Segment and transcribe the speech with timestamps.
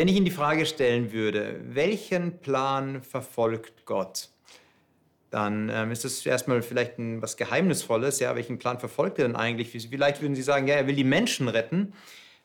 [0.00, 4.30] Wenn ich Ihnen die Frage stellen würde, welchen Plan verfolgt Gott?
[5.28, 8.18] Dann ähm, ist das erstmal vielleicht ein, was Geheimnisvolles.
[8.18, 9.68] Ja, welchen Plan verfolgt er denn eigentlich?
[9.68, 11.92] Vielleicht würden Sie sagen, ja, er will die Menschen retten.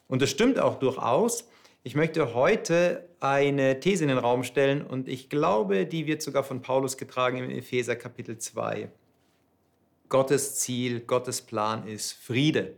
[0.10, 1.48] Und das stimmt auch durchaus.
[1.84, 6.44] Ich möchte heute eine These in den Raum stellen und ich glaube, die wird sogar
[6.44, 8.92] von Paulus getragen im Epheser Kapitel 2.
[10.10, 12.74] Gottes Ziel, Gottes Plan ist Friede.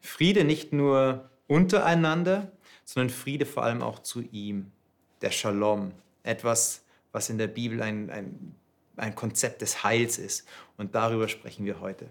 [0.00, 2.50] Friede nicht nur untereinander,
[2.92, 4.72] sondern Friede vor allem auch zu ihm.
[5.22, 5.92] Der Shalom.
[6.24, 8.56] Etwas, was in der Bibel ein, ein,
[8.96, 10.44] ein Konzept des Heils ist.
[10.76, 12.08] Und darüber sprechen wir heute.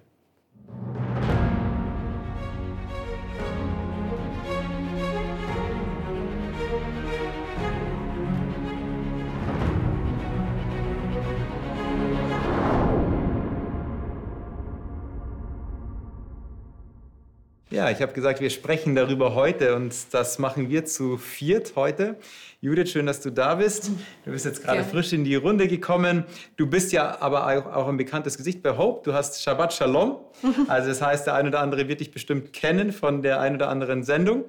[17.80, 22.18] Ja, ich habe gesagt, wir sprechen darüber heute und das machen wir zu viert heute.
[22.60, 23.92] Judith, schön, dass du da bist.
[24.26, 24.84] Du bist jetzt gerade ja.
[24.84, 26.26] frisch in die Runde gekommen.
[26.58, 29.10] Du bist ja aber auch ein bekanntes Gesicht bei Hope.
[29.10, 30.18] Du hast Shabbat Shalom.
[30.68, 33.70] Also das heißt, der ein oder andere wird dich bestimmt kennen von der ein oder
[33.70, 34.44] anderen Sendung.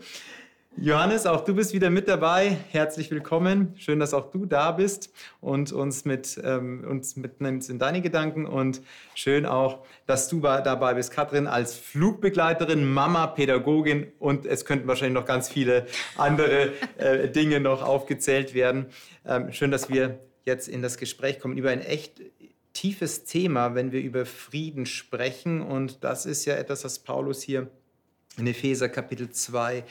[0.76, 2.56] Johannes, auch du bist wieder mit dabei.
[2.70, 3.74] Herzlich willkommen.
[3.76, 8.46] Schön, dass auch du da bist und uns, mit, ähm, uns mitnimmst in deine Gedanken.
[8.46, 8.80] Und
[9.14, 14.12] schön auch, dass du dabei bist, Katrin, als Flugbegleiterin, Mama, Pädagogin.
[14.20, 18.86] Und es könnten wahrscheinlich noch ganz viele andere äh, Dinge noch aufgezählt werden.
[19.26, 22.22] Ähm, schön, dass wir jetzt in das Gespräch kommen über ein echt
[22.72, 25.62] tiefes Thema, wenn wir über Frieden sprechen.
[25.62, 27.68] Und das ist ja etwas, was Paulus hier
[28.38, 29.84] in Epheser Kapitel 2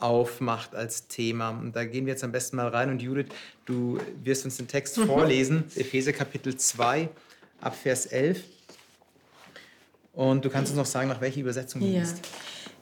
[0.00, 1.50] aufmacht als Thema.
[1.50, 2.90] Und da gehen wir jetzt am besten mal rein.
[2.90, 3.26] Und Judith,
[3.66, 5.06] du wirst uns den Text mhm.
[5.06, 7.08] vorlesen, Epheser Kapitel 2,
[7.60, 8.42] ab Vers 11.
[10.12, 12.00] Und du kannst uns noch sagen, nach welcher Übersetzung du ja.
[12.00, 12.20] liest.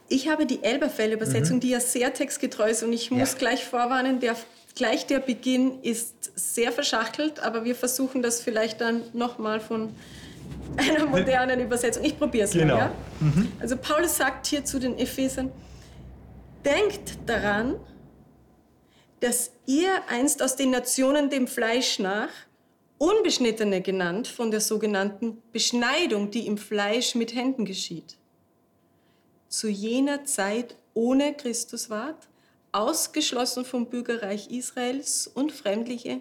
[0.08, 1.60] Ich habe die Elberfell-Übersetzung, mhm.
[1.60, 2.82] die ja sehr textgetreu ist.
[2.82, 3.38] Und ich muss ja.
[3.38, 4.36] gleich vorwarnen, der,
[4.74, 9.90] gleich der Beginn ist sehr verschachtelt, aber wir versuchen das vielleicht dann nochmal von
[10.76, 12.04] einer modernen Übersetzung.
[12.04, 12.76] Ich probiere es genau.
[12.76, 12.80] mal.
[12.80, 12.92] Ja?
[13.20, 13.52] Mhm.
[13.60, 15.50] Also Paulus sagt hier zu den Ephesern,
[16.64, 17.78] Denkt daran,
[19.20, 22.30] dass ihr einst aus den Nationen dem Fleisch nach,
[22.98, 28.16] Unbeschnittene genannt von der sogenannten Beschneidung, die im Fleisch mit Händen geschieht,
[29.48, 32.28] zu jener Zeit ohne Christus wart,
[32.72, 36.20] ausgeschlossen vom Bürgerreich Israels und Fremdliche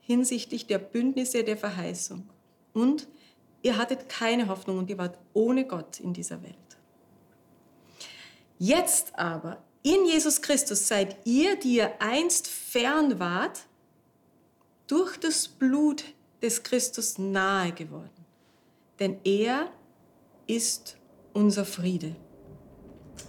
[0.00, 2.28] hinsichtlich der Bündnisse der Verheißung.
[2.74, 3.08] Und
[3.62, 6.54] ihr hattet keine Hoffnung und ihr wart ohne Gott in dieser Welt.
[8.58, 13.60] Jetzt aber in Jesus Christus seid ihr, die ihr einst fern wart,
[14.86, 16.04] durch das Blut
[16.42, 18.10] des Christus nahe geworden.
[18.98, 19.70] Denn er
[20.46, 20.96] ist
[21.32, 22.14] unser Friede.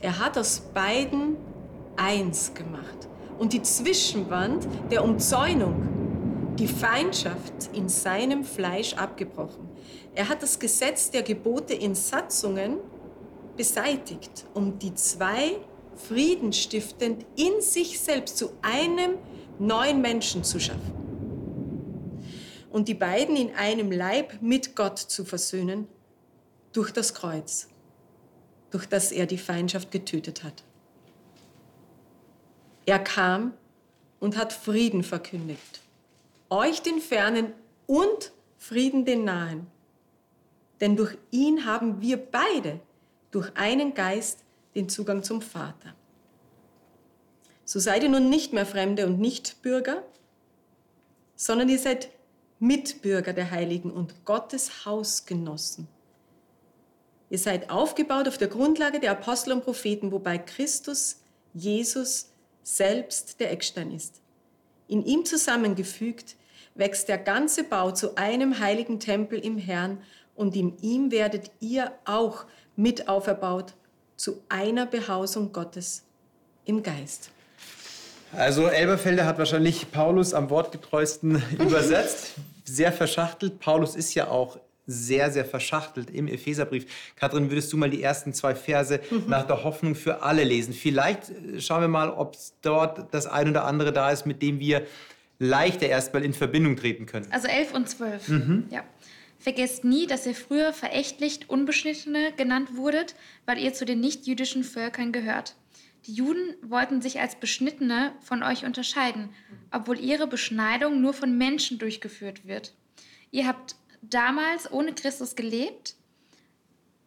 [0.01, 1.37] Er hat aus beiden
[1.95, 3.07] eins gemacht
[3.37, 9.69] und die Zwischenwand der Umzäunung, die Feindschaft in seinem Fleisch abgebrochen.
[10.15, 12.77] Er hat das Gesetz der Gebote in Satzungen
[13.55, 15.57] beseitigt, um die zwei
[16.07, 19.17] friedenstiftend in sich selbst zu einem
[19.59, 20.93] neuen Menschen zu schaffen.
[22.71, 25.87] Und die beiden in einem Leib mit Gott zu versöhnen
[26.71, 27.67] durch das Kreuz,
[28.71, 30.63] durch das er die Feindschaft getötet hat.
[32.85, 33.53] Er kam
[34.19, 35.81] und hat Frieden verkündigt.
[36.49, 37.53] Euch den Fernen
[37.87, 39.67] und Frieden den Nahen.
[40.79, 42.79] Denn durch ihn haben wir beide
[43.31, 44.43] durch einen Geist
[44.75, 45.95] den Zugang zum Vater.
[47.65, 50.03] So seid ihr nun nicht mehr Fremde und Nichtbürger,
[51.35, 52.09] sondern ihr seid
[52.59, 55.87] Mitbürger der Heiligen und Gottes Hausgenossen.
[57.29, 61.21] Ihr seid aufgebaut auf der Grundlage der Apostel und Propheten, wobei Christus,
[61.53, 62.31] Jesus
[62.61, 64.21] selbst der Eckstein ist.
[64.87, 66.35] In ihm zusammengefügt
[66.75, 70.03] wächst der ganze Bau zu einem heiligen Tempel im Herrn
[70.35, 72.45] und in ihm werdet ihr auch
[72.75, 73.73] mit auferbaut
[74.21, 76.03] zu einer Behausung Gottes
[76.65, 77.31] im Geist.
[78.33, 83.59] Also Elberfelder hat wahrscheinlich Paulus am wortgetreuesten übersetzt, sehr verschachtelt.
[83.59, 86.85] Paulus ist ja auch sehr, sehr verschachtelt im Epheserbrief.
[87.15, 89.23] Kathrin, würdest du mal die ersten zwei Verse mhm.
[89.27, 90.73] nach der Hoffnung für alle lesen?
[90.73, 94.59] Vielleicht äh, schauen wir mal, ob dort das ein oder andere da ist, mit dem
[94.59, 94.85] wir
[95.39, 97.25] leichter erstmal in Verbindung treten können.
[97.31, 98.27] Also 11 und 12.
[98.27, 98.65] Mhm.
[98.69, 98.83] Ja.
[99.41, 103.15] Vergesst nie, dass ihr früher verächtlich Unbeschnittene genannt wurdet,
[103.47, 105.55] weil ihr zu den nichtjüdischen Völkern gehört.
[106.05, 109.29] Die Juden wollten sich als Beschnittene von euch unterscheiden,
[109.71, 112.75] obwohl ihre Beschneidung nur von Menschen durchgeführt wird.
[113.31, 115.95] Ihr habt damals ohne Christus gelebt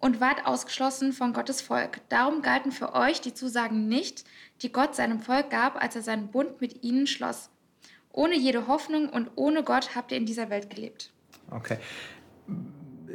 [0.00, 2.00] und wart ausgeschlossen von Gottes Volk.
[2.08, 4.24] Darum galten für euch die Zusagen nicht,
[4.60, 7.48] die Gott seinem Volk gab, als er seinen Bund mit ihnen schloss.
[8.10, 11.12] Ohne jede Hoffnung und ohne Gott habt ihr in dieser Welt gelebt.
[11.50, 11.78] Okay.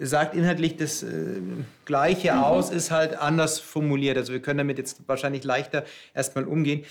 [0.02, 1.42] Sagt inhaltlich das äh,
[1.86, 2.40] Gleiche mhm.
[2.40, 4.18] aus, ist halt anders formuliert.
[4.18, 5.84] Also wir können damit jetzt wahrscheinlich leichter
[6.14, 6.86] erstmal umgehen.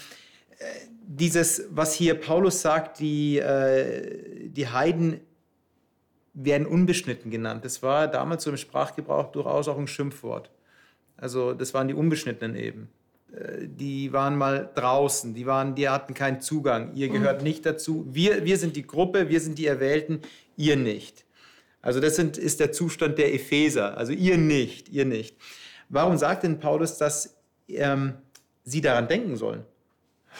[0.58, 0.64] Äh,
[1.06, 5.20] dieses, was hier Paulus sagt, die, äh, die Heiden
[6.34, 7.64] werden unbeschnitten genannt.
[7.64, 10.50] Das war damals so im Sprachgebrauch durchaus auch ein Schimpfwort.
[11.16, 12.88] Also das waren die Unbeschnittenen eben.
[13.32, 16.94] Äh, die waren mal draußen, die, waren, die hatten keinen Zugang.
[16.94, 17.44] Ihr gehört mhm.
[17.44, 18.06] nicht dazu.
[18.10, 20.20] Wir, wir sind die Gruppe, wir sind die Erwählten,
[20.56, 21.24] ihr nicht.
[21.80, 23.96] Also das sind, ist der Zustand der Epheser.
[23.96, 25.36] Also ihr nicht, ihr nicht.
[25.88, 27.36] Warum sagt denn Paulus, dass
[27.68, 28.14] ähm,
[28.64, 29.64] sie daran denken sollen?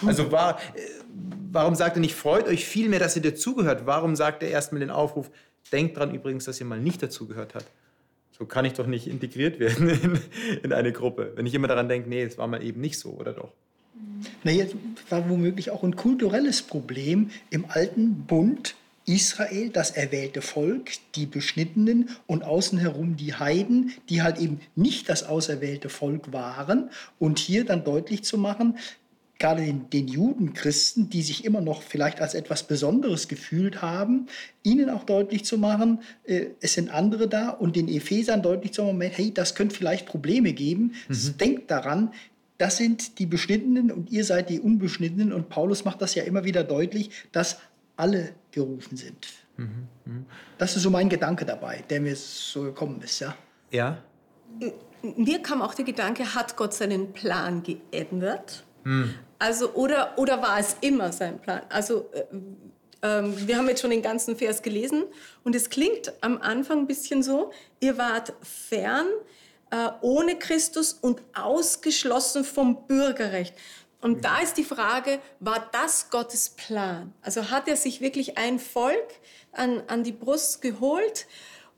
[0.06, 0.81] Also war, äh,
[1.50, 3.87] warum sagt er nicht, freut euch vielmehr, dass ihr dazugehört?
[3.87, 5.31] Warum sagt er erstmal den Aufruf,
[5.73, 7.67] denkt dran übrigens, dass ihr mal nicht dazugehört habt?
[8.38, 10.20] So kann ich doch nicht integriert werden in,
[10.62, 13.11] in eine Gruppe, wenn ich immer daran denke, nee, es war mal eben nicht so,
[13.11, 13.52] oder doch?
[14.44, 14.67] Naja,
[15.08, 18.76] war womöglich auch ein kulturelles Problem im alten Bund
[19.08, 25.08] Israel, das erwählte Volk, die Beschnittenen und außen herum die Heiden, die halt eben nicht
[25.08, 26.90] das auserwählte Volk waren.
[27.19, 28.76] Und hier dann deutlich zu machen,
[29.38, 34.26] gerade den, den Judenchristen, die sich immer noch vielleicht als etwas Besonderes gefühlt haben,
[34.62, 38.82] ihnen auch deutlich zu machen, äh, es sind andere da und den Ephesern deutlich zu
[38.82, 40.94] machen, hey, das könnte vielleicht Probleme geben.
[41.08, 41.38] Mhm.
[41.38, 42.12] Denkt daran,
[42.58, 45.32] das sind die Beschnittenen und ihr seid die Unbeschnittenen.
[45.32, 47.58] Und Paulus macht das ja immer wieder deutlich, dass
[47.98, 49.26] alle gerufen sind.
[49.56, 49.88] Mhm.
[50.04, 50.26] Mhm.
[50.56, 53.20] Das ist so mein Gedanke dabei, der mir so gekommen ist.
[53.20, 53.34] Ja.
[53.70, 53.98] ja.
[55.02, 58.64] Mir kam auch der Gedanke, hat Gott seinen Plan geändert?
[58.84, 59.14] Mhm.
[59.38, 61.62] Also, oder, oder war es immer sein Plan?
[61.68, 65.04] Also, äh, äh, wir haben jetzt schon den ganzen Vers gelesen
[65.44, 69.06] und es klingt am Anfang ein bisschen so, ihr wart fern,
[69.70, 73.54] äh, ohne Christus und ausgeschlossen vom Bürgerrecht.
[74.00, 77.12] Und da ist die Frage, war das Gottes Plan?
[77.20, 79.08] Also hat er sich wirklich ein Volk
[79.52, 81.26] an, an die Brust geholt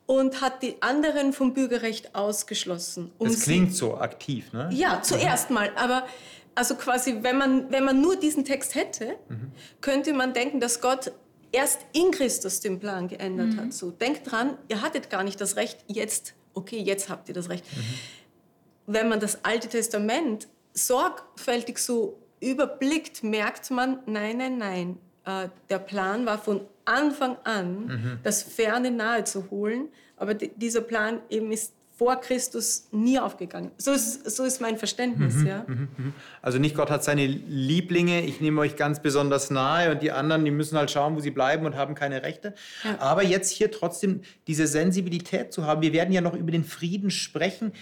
[0.05, 3.11] und hat die anderen vom Bürgerrecht ausgeschlossen?
[3.17, 4.69] Um das klingt so aktiv, ne?
[4.73, 5.73] Ja, zuerst mal.
[5.77, 6.07] Aber
[6.55, 9.53] also quasi, wenn man, wenn man nur diesen Text hätte, mhm.
[9.81, 11.13] könnte man denken, dass Gott
[11.53, 13.61] erst in Christus den Plan geändert mhm.
[13.61, 13.73] hat.
[13.73, 17.49] So, denkt dran, ihr hattet gar nicht das Recht, jetzt, okay, jetzt habt ihr das
[17.49, 17.65] Recht.
[17.75, 18.93] Mhm.
[18.93, 25.79] Wenn man das Alte Testament sorgfältig so überblickt, merkt man, nein, nein, nein, äh, der
[25.79, 28.19] Plan war von Anfang an, mhm.
[28.23, 33.73] das Ferne nahe zu holen, aber dieser Plan eben ist vor Christus nie aufgegangen.
[33.77, 35.35] So ist, so ist mein Verständnis.
[35.35, 35.65] Mhm, ja.
[35.67, 36.15] Mhm, mhm.
[36.41, 40.47] Also nicht Gott hat seine Lieblinge, ich nehme euch ganz besonders nahe und die anderen,
[40.47, 42.55] die müssen halt schauen, wo sie bleiben und haben keine Rechte.
[42.85, 42.99] Ja.
[43.01, 45.83] Aber jetzt hier trotzdem diese Sensibilität zu haben.
[45.83, 47.73] Wir werden ja noch über den Frieden sprechen,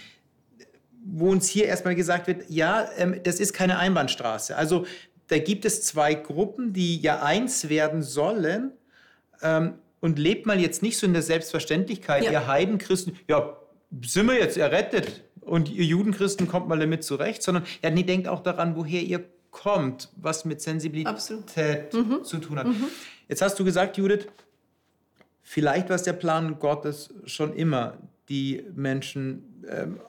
[1.03, 4.55] wo uns hier erstmal gesagt wird, ja, ähm, das ist keine Einbahnstraße.
[4.55, 4.85] Also
[5.27, 8.71] da gibt es zwei Gruppen, die ja eins werden sollen.
[9.41, 12.31] Ähm, und lebt mal jetzt nicht so in der Selbstverständlichkeit, ja.
[12.31, 13.57] ihr Heidenchristen, ja,
[14.01, 18.27] sind wir jetzt errettet und ihr Judenchristen kommt mal damit zurecht, sondern ja, nee, denkt
[18.27, 22.23] auch daran, woher ihr kommt, was mit Sensibilität mhm.
[22.23, 22.67] zu tun hat.
[22.67, 22.85] Mhm.
[23.27, 24.27] Jetzt hast du gesagt, Judith,
[25.41, 27.97] vielleicht war es der Plan Gottes schon immer,
[28.29, 29.99] die Menschen ähm,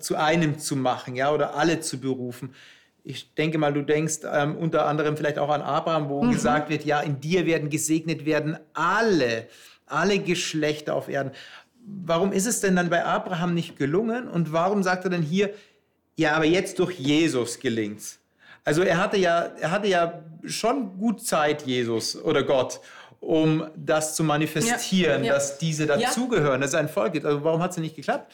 [0.00, 2.54] zu einem zu machen, ja, oder alle zu berufen.
[3.04, 6.32] Ich denke mal, du denkst ähm, unter anderem vielleicht auch an Abraham, wo mhm.
[6.32, 9.48] gesagt wird, ja, in dir werden gesegnet werden alle,
[9.86, 11.32] alle Geschlechter auf Erden
[12.04, 15.50] warum ist es denn dann bei Abraham nicht gelungen und warum sagt er denn hier,
[16.16, 18.18] ja, aber jetzt durch Jesus gelingt's?
[18.64, 22.80] Also er hatte ja, er hatte ja schon gut Zeit, Jesus oder Gott,
[23.20, 25.34] um das zu manifestieren, ja, ja.
[25.34, 27.24] dass diese dazugehören, dass es ein Volk gibt.
[27.24, 28.32] Also warum hat es nicht geklappt?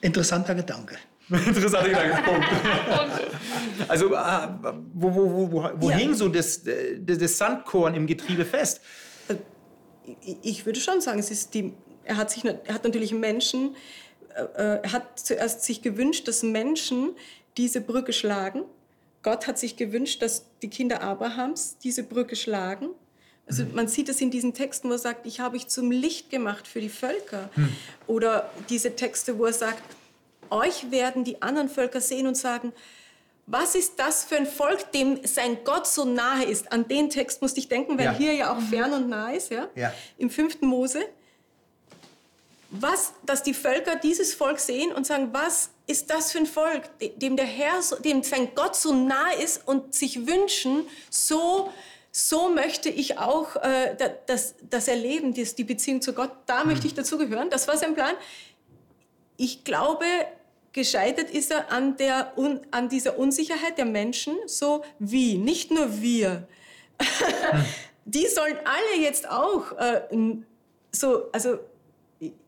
[0.00, 0.96] Interessanter Gedanke.
[1.28, 2.22] Interessanter Gedanke.
[3.88, 4.48] also äh,
[4.94, 8.80] wo, wo, wo, wo, wo hing so das, das, das Sandkorn im Getriebe fest?
[10.42, 11.74] ich würde schon sagen, es ist die,
[12.04, 13.76] er hat sich, er hat natürlich Menschen,
[14.34, 17.14] äh, äh, er hat zuerst sich gewünscht, dass Menschen
[17.56, 18.64] diese Brücke schlagen.
[19.22, 22.90] Gott hat sich gewünscht, dass die Kinder Abrahams diese Brücke schlagen.
[23.48, 23.74] Also mhm.
[23.74, 26.68] man sieht es in diesen Texten, wo er sagt, ich habe euch zum Licht gemacht
[26.68, 27.50] für die Völker.
[27.56, 27.76] Mhm.
[28.06, 29.82] Oder diese Texte, wo er sagt,
[30.50, 32.72] euch werden die anderen Völker sehen und sagen,
[33.46, 36.70] was ist das für ein Volk, dem sein Gott so nahe ist?
[36.70, 38.12] An den Text musste ich denken, weil ja.
[38.12, 39.68] hier ja auch fern und nah ist, ja?
[39.74, 39.92] ja.
[40.18, 41.00] Im fünften Mose.
[42.70, 46.82] Was, dass die Völker dieses Volk sehen und sagen, was ist das für ein Volk,
[47.16, 51.72] dem der Herr, dem sein Gott so nahe ist und sich wünschen, so,
[52.18, 53.96] so möchte ich auch äh,
[54.26, 57.48] das, das Erleben, das, die Beziehung zu Gott, da möchte ich dazugehören.
[57.48, 58.14] Das war sein Plan.
[59.36, 60.04] Ich glaube,
[60.72, 62.32] gescheitert ist er an, der,
[62.72, 66.48] an dieser Unsicherheit der Menschen, so wie, nicht nur wir.
[68.04, 70.00] Die sollen alle jetzt auch äh,
[70.90, 71.58] so, also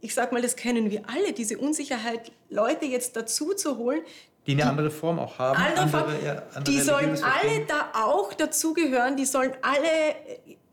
[0.01, 4.01] ich sag mal, das kennen wir alle, diese Unsicherheit, Leute jetzt dazu zu holen.
[4.55, 5.59] Die eine andere Form auch haben.
[5.59, 10.17] Andere Form, andere, ja, andere die sollen alle da auch dazugehören, die sollen alle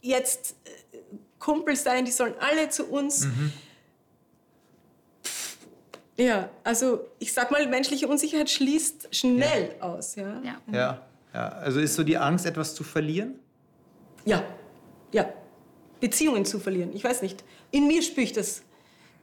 [0.02, 0.98] jetzt äh,
[1.40, 3.26] Kumpel sein, die sollen alle zu uns.
[3.26, 3.54] Mhm.
[6.18, 9.86] Ja, also ich sag mal, menschliche Unsicherheit schließt schnell ja.
[9.86, 10.16] aus.
[10.16, 10.42] Ja?
[10.44, 10.62] Ja.
[10.72, 11.50] ja, ja.
[11.50, 13.36] Also ist so die Angst, etwas zu verlieren?
[14.26, 14.44] Ja,
[15.12, 15.32] ja.
[16.00, 16.92] Beziehungen zu verlieren.
[16.96, 17.44] Ich weiß nicht.
[17.72, 18.64] In mir spüre ich das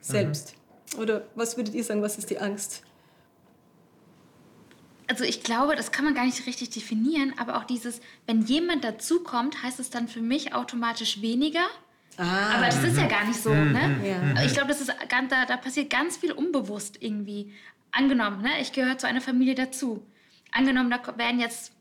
[0.00, 0.54] selbst.
[0.94, 1.00] Mhm.
[1.00, 2.82] Oder was würdet ihr sagen, was ist die Angst?
[5.06, 8.84] Also ich glaube, das kann man gar nicht richtig definieren, aber auch dieses, wenn jemand
[8.84, 11.66] dazukommt, heißt es dann für mich automatisch weniger.
[12.16, 12.54] Ah.
[12.56, 13.50] Aber das ist ja gar nicht so.
[13.50, 13.73] Mhm.
[13.73, 14.34] Ne?
[14.37, 14.42] Ja.
[14.42, 17.52] Ich glaube, das ist ganz, da, da passiert ganz viel unbewusst irgendwie.
[17.90, 18.50] Angenommen, ne?
[18.61, 20.04] ich gehöre zu einer Familie dazu.
[20.50, 21.73] Angenommen, da werden jetzt,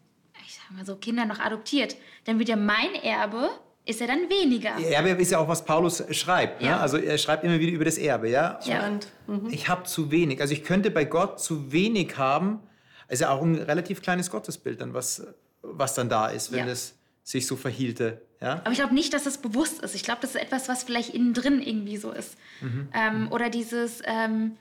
[0.46, 1.96] ich sag mal so, Kinder noch adoptiert.
[2.26, 3.50] Dann wird ja mein Erbe
[3.86, 4.78] ist er dann weniger.
[4.80, 6.62] Erbe ist ja auch, was Paulus schreibt.
[6.62, 6.68] Ne?
[6.68, 6.76] Ja.
[6.76, 6.82] Ne?
[6.82, 8.30] Also er schreibt immer wieder über das Erbe.
[8.30, 8.60] Ja?
[8.64, 8.90] ja.
[9.28, 9.48] Mhm.
[9.52, 10.40] Ich habe zu wenig.
[10.40, 12.60] Also ich könnte bei Gott zu wenig haben.
[13.08, 15.26] Ist ja auch ein relativ kleines Gottesbild, dann, was,
[15.62, 16.72] was dann da ist, wenn ja.
[16.74, 18.22] es sich so verhielte.
[18.42, 18.62] Ja?
[18.64, 19.96] Aber ich glaube nicht, dass das bewusst ist.
[19.96, 22.36] Ich glaube, das ist etwas, was vielleicht innen drin irgendwie so ist.
[22.62, 22.90] Mhm.
[22.94, 24.58] Ähm, oder dieses, ähm,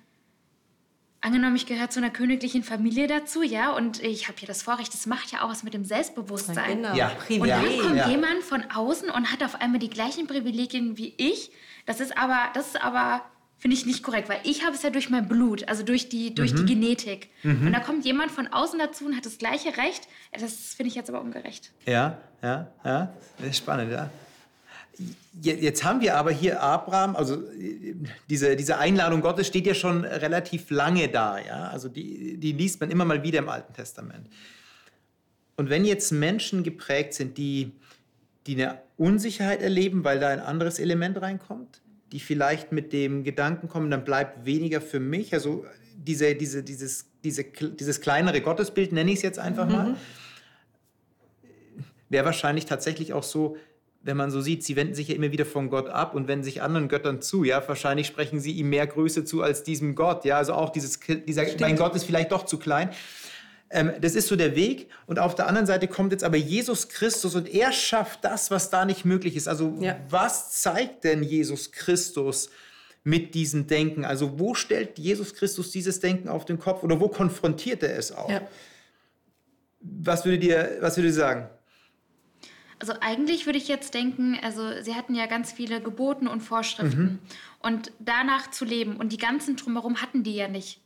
[1.23, 4.93] angenommen, ich gehöre zu einer königlichen Familie dazu, ja, und ich habe hier das Vorrecht,
[4.93, 6.83] das macht ja auch was mit dem Selbstbewusstsein.
[6.83, 6.95] Genau.
[6.95, 7.13] Ja.
[7.29, 8.09] Und dann kommt ja.
[8.09, 11.53] jemand von außen und hat auf einmal die gleichen Privilegien wie ich.
[11.87, 13.23] Das ist aber, das ist aber,
[13.63, 16.35] finde ich nicht korrekt, weil ich habe es ja durch mein Blut, also durch die,
[16.35, 16.57] durch mhm.
[16.57, 17.29] die Genetik.
[17.45, 17.69] Mhm.
[17.69, 20.09] Und da kommt jemand von außen dazu und hat das gleiche Recht.
[20.33, 21.71] Das finde ich jetzt aber ungerecht.
[21.87, 23.13] Ja, ja, ja.
[23.39, 24.11] Das ist spannend, ja.
[25.41, 27.41] Jetzt haben wir aber hier Abraham, also
[28.29, 31.69] diese, diese Einladung Gottes steht ja schon relativ lange da, ja.
[31.69, 34.27] Also die, die liest man immer mal wieder im Alten Testament.
[35.55, 37.71] Und wenn jetzt Menschen geprägt sind, die,
[38.49, 41.82] die eine Unsicherheit erleben, weil da ein anderes Element reinkommt,
[42.13, 45.65] die vielleicht mit dem Gedanken kommen, dann bleibt weniger für mich, also
[45.97, 49.97] diese, diese, dieses, diese, dieses kleinere Gottesbild, nenne ich es jetzt einfach mal, mhm.
[52.11, 53.57] wäre wahrscheinlich tatsächlich auch so,
[54.03, 56.45] wenn man so sieht, sie wenden sich ja immer wieder von Gott ab und wenden
[56.45, 60.25] sich anderen Göttern zu, ja, wahrscheinlich sprechen sie ihm mehr Größe zu als diesem Gott,
[60.25, 61.61] ja, also auch dieses, dieser, Stimmt.
[61.61, 62.91] mein Gott ist vielleicht doch zu klein.
[63.75, 66.91] Ähm, das ist so der Weg und auf der anderen Seite kommt jetzt aber Jesus
[66.91, 69.49] Christus und er schafft das, was da nicht möglich ist.
[69.49, 69.97] Also ja.
[70.11, 72.51] was zeigt denn Jesus Christus
[73.03, 74.05] mit diesem Denken?
[74.05, 78.13] Also wo stellt Jesus Christus dieses Denken auf den Kopf oder wo konfrontiert er es
[78.13, 78.29] auch?
[78.29, 78.43] Ja.
[79.81, 81.49] Was würdet ihr, was würdet ihr sagen?
[82.79, 87.03] Also eigentlich würde ich jetzt denken, also sie hatten ja ganz viele Geboten und Vorschriften
[87.03, 87.19] mhm.
[87.61, 90.82] und danach zu leben und die ganzen drumherum hatten die ja nicht.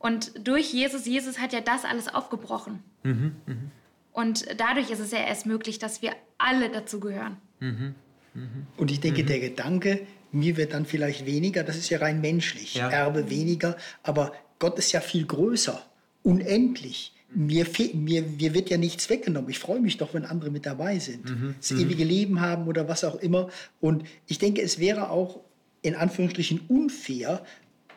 [0.00, 2.82] Und durch Jesus, Jesus hat ja das alles aufgebrochen.
[3.04, 3.36] Mhm.
[3.46, 3.70] Mhm.
[4.12, 7.36] Und dadurch ist es ja erst möglich, dass wir alle dazugehören.
[7.60, 7.94] Mhm.
[8.34, 8.66] Mhm.
[8.76, 9.26] Und ich denke, mhm.
[9.26, 12.88] der Gedanke, mir wird dann vielleicht weniger, das ist ja rein menschlich, ja.
[12.88, 15.80] Erbe weniger, aber Gott ist ja viel größer,
[16.22, 19.50] unendlich mir, mir, mir wird ja nichts weggenommen.
[19.50, 21.54] Ich freue mich doch, wenn andere mit dabei sind, mhm.
[21.58, 21.80] das mhm.
[21.80, 23.50] ewige Leben haben oder was auch immer.
[23.80, 25.40] Und ich denke, es wäre auch
[25.82, 27.44] in Anführungsstrichen unfair,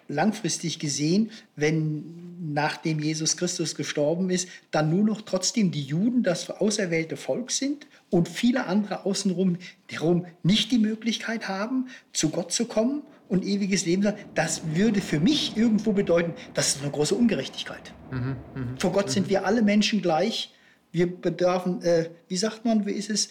[0.08, 6.50] langfristig gesehen, wenn nachdem Jesus Christus gestorben ist, dann nur noch trotzdem die Juden das
[6.50, 9.58] auserwählte Volk sind und viele andere außenrum
[9.90, 15.02] herum nicht die Möglichkeit haben, zu Gott zu kommen und ewiges Leben sein, das würde
[15.02, 17.94] für mich irgendwo bedeuten, das ist eine große Ungerechtigkeit.
[18.12, 19.12] Mhm, mh, Vor Gott mh.
[19.12, 20.54] sind wir alle Menschen gleich.
[20.92, 23.30] Wir bedarfen, äh, wie sagt man, wie ist es,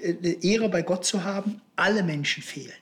[0.00, 1.60] äh, Ehre bei Gott zu haben.
[1.76, 2.72] Alle Menschen fehlen.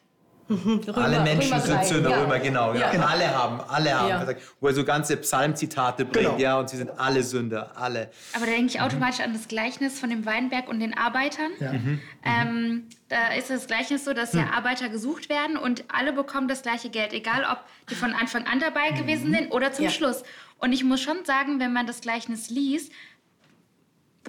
[0.52, 0.80] Mhm.
[0.86, 2.22] Römer, alle Menschen Römer sind Sünder, ja.
[2.22, 2.74] Römer, genau.
[2.74, 2.90] Ja.
[2.90, 3.06] genau.
[3.06, 4.08] Alle haben, alle haben.
[4.28, 4.34] Ja.
[4.60, 6.38] Wo er so ganze Psalmzitate bringt, genau.
[6.38, 8.10] ja, und sie sind alle Sünder, alle.
[8.34, 9.24] Aber da denke ich automatisch mhm.
[9.24, 11.52] an das Gleichnis von dem Weinberg und den Arbeitern.
[11.60, 11.72] Ja.
[11.72, 12.00] Mhm.
[12.24, 14.52] Ähm, da ist das Gleichnis so, dass ja mhm.
[14.52, 17.58] Arbeiter gesucht werden und alle bekommen das gleiche Geld, egal ob
[17.90, 19.34] die von Anfang an dabei gewesen mhm.
[19.34, 20.22] sind oder zum Schluss.
[20.58, 22.92] Und ich muss schon sagen, wenn man das Gleichnis liest,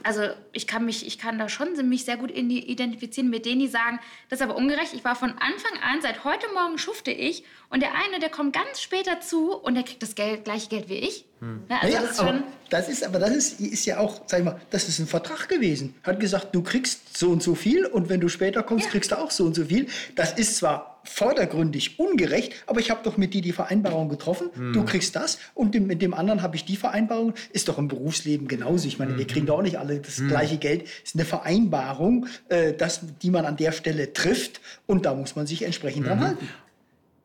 [0.01, 3.67] also ich kann mich, ich kann da schon mich sehr gut identifizieren mit denen, die
[3.67, 4.93] sagen, das ist aber ungerecht.
[4.93, 8.53] Ich war von Anfang an, seit heute Morgen schufte ich und der eine, der kommt
[8.53, 11.25] ganz spät dazu und der kriegt das Geld, gleiche Geld wie ich.
[11.39, 11.63] Hm.
[11.69, 14.39] Ja, also ja, das, ist aber, das ist aber das ist, ist ja auch, sag
[14.39, 15.95] ich mal, das ist ein Vertrag gewesen.
[16.03, 18.91] Hat gesagt, du kriegst so und so viel und wenn du später kommst, ja.
[18.91, 19.87] kriegst du auch so und so viel.
[20.15, 24.73] Das ist zwar vordergründig ungerecht, aber ich habe doch mit dir die Vereinbarung getroffen, hm.
[24.73, 27.33] du kriegst das und mit dem anderen habe ich die Vereinbarung.
[27.51, 28.87] Ist doch im Berufsleben genauso.
[28.87, 29.17] Ich meine, hm.
[29.17, 30.29] wir kriegen doch auch nicht alle das hm.
[30.29, 30.83] gleiche Geld.
[31.03, 35.47] Ist eine Vereinbarung, äh, das, die man an der Stelle trifft und da muss man
[35.47, 36.23] sich entsprechend dran mhm.
[36.23, 36.49] halten.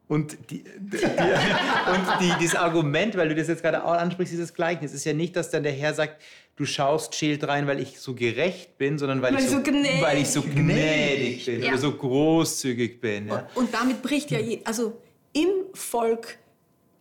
[0.09, 4.55] Und, die, die, und die, dieses Argument, weil du das jetzt gerade auch ansprichst, dieses
[4.55, 6.23] Gleichnis, ist ja nicht, dass dann der Herr sagt,
[6.57, 10.03] du schaust Schild rein, weil ich so gerecht bin, sondern weil, weil ich, so, gnädig.
[10.03, 11.69] weil ich so gnädig bin ja.
[11.69, 13.29] oder so großzügig bin.
[13.29, 13.49] Ja.
[13.55, 14.99] Und, und, damit bricht ja, je, also
[15.35, 16.39] im Volk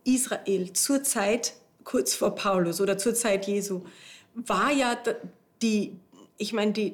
[0.04, 1.54] Israel zur Zeit,
[1.86, 3.84] kurz vor Paulus oder zur Zeit Jesu,
[4.36, 4.98] war ja
[5.62, 5.94] die,
[6.38, 6.94] ich meine, die,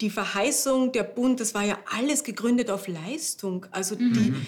[0.00, 3.66] die Verheißung, der Bund, das war ja alles gegründet auf Leistung.
[3.70, 4.44] Also mhm.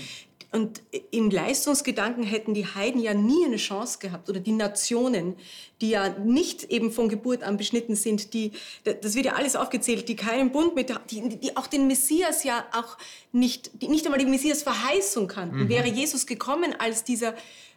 [0.53, 5.37] Und im Leistungsgedanken hätten die Heiden ja nie eine Chance gehabt oder die Nationen,
[5.81, 8.53] die ja nicht eben von Geburt an beschnitten sind, die,
[8.85, 12.65] das wird ja alles aufgezählt, die keinen Bund mit, die, die auch den Messias ja
[12.73, 12.97] auch
[13.33, 15.65] nicht, die nicht einmal die Messias Verheißung kannten.
[15.65, 15.69] Mhm.
[15.69, 17.35] Wäre Jesus gekommen als dieser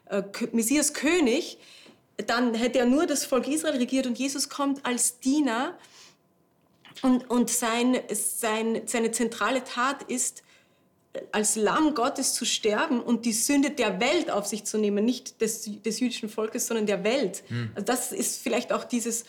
[0.09, 1.57] äh, Messias König,
[2.17, 5.77] dann hätte er nur das Volk Israel regiert und Jesus kommt als Diener
[7.01, 10.43] und, und sein, sein, seine zentrale Tat ist,
[11.31, 15.41] als Lamm Gottes zu sterben und die Sünde der Welt auf sich zu nehmen, nicht
[15.41, 17.43] des, des jüdischen Volkes, sondern der Welt.
[17.47, 17.71] Hm.
[17.73, 19.25] Also das ist vielleicht auch dieses...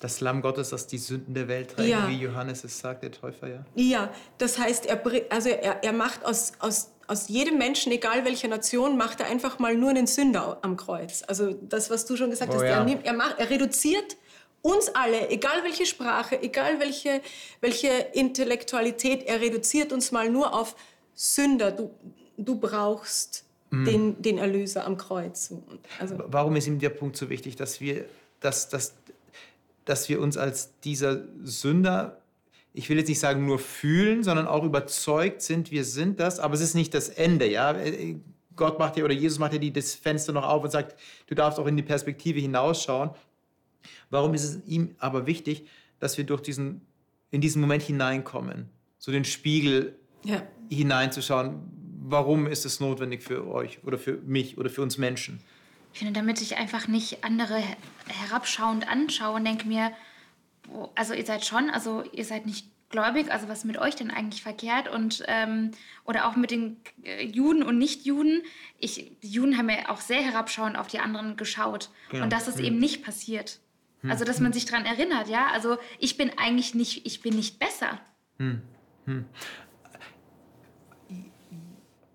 [0.00, 2.08] Das Lamm Gottes, das die Sünden der Welt trägt, ja.
[2.08, 3.64] wie Johannes es sagt, der Täufer, ja?
[3.76, 8.48] Ja, das heißt, er, also er, er macht aus, aus, aus jedem Menschen, egal welcher
[8.48, 11.22] Nation, macht er einfach mal nur einen Sünder am Kreuz.
[11.26, 12.68] Also das, was du schon gesagt oh, hast, ja.
[12.68, 14.16] er, nimmt, er, macht, er reduziert
[14.60, 17.22] uns alle, egal welche Sprache, egal welche,
[17.60, 20.74] welche Intellektualität, er reduziert uns mal nur auf
[21.16, 21.90] Sünder, du,
[22.36, 23.84] du brauchst mhm.
[23.84, 25.52] den, den Erlöser am Kreuz.
[25.98, 28.04] Also Warum ist ihm der Punkt so wichtig, dass wir,
[28.40, 28.94] dass, dass,
[29.86, 32.20] dass wir uns als dieser Sünder,
[32.74, 36.54] ich will jetzt nicht sagen nur fühlen, sondern auch überzeugt sind, wir sind das, aber
[36.54, 37.74] es ist nicht das Ende, ja.
[38.54, 41.34] Gott macht ja oder Jesus macht ja die, das Fenster noch auf und sagt, du
[41.34, 43.10] darfst auch in die Perspektive hinausschauen.
[44.10, 45.66] Warum ist es ihm aber wichtig,
[45.98, 46.82] dass wir durch diesen,
[47.30, 48.68] in diesen Moment hineinkommen,
[48.98, 49.96] so den Spiegel
[50.26, 50.42] ja.
[50.68, 51.60] hineinzuschauen,
[52.02, 55.40] warum ist es notwendig für euch oder für mich oder für uns Menschen?
[55.92, 57.62] Ich finde, damit ich einfach nicht andere
[58.06, 59.92] herabschauend anschaue und denke mir,
[60.94, 64.10] also ihr seid schon, also ihr seid nicht gläubig, also was ist mit euch denn
[64.10, 65.72] eigentlich verkehrt und ähm,
[66.04, 68.42] oder auch mit den äh, Juden und Nicht-Juden.
[68.78, 72.24] Ich, die Juden haben ja auch sehr herabschauend auf die anderen geschaut genau.
[72.24, 72.64] und das ist hm.
[72.64, 73.60] eben nicht passiert.
[74.02, 74.10] Hm.
[74.10, 75.48] Also dass man sich daran erinnert, ja.
[75.52, 77.98] Also ich bin eigentlich nicht, ich bin nicht besser.
[78.38, 78.62] Hm.
[79.06, 79.24] Hm.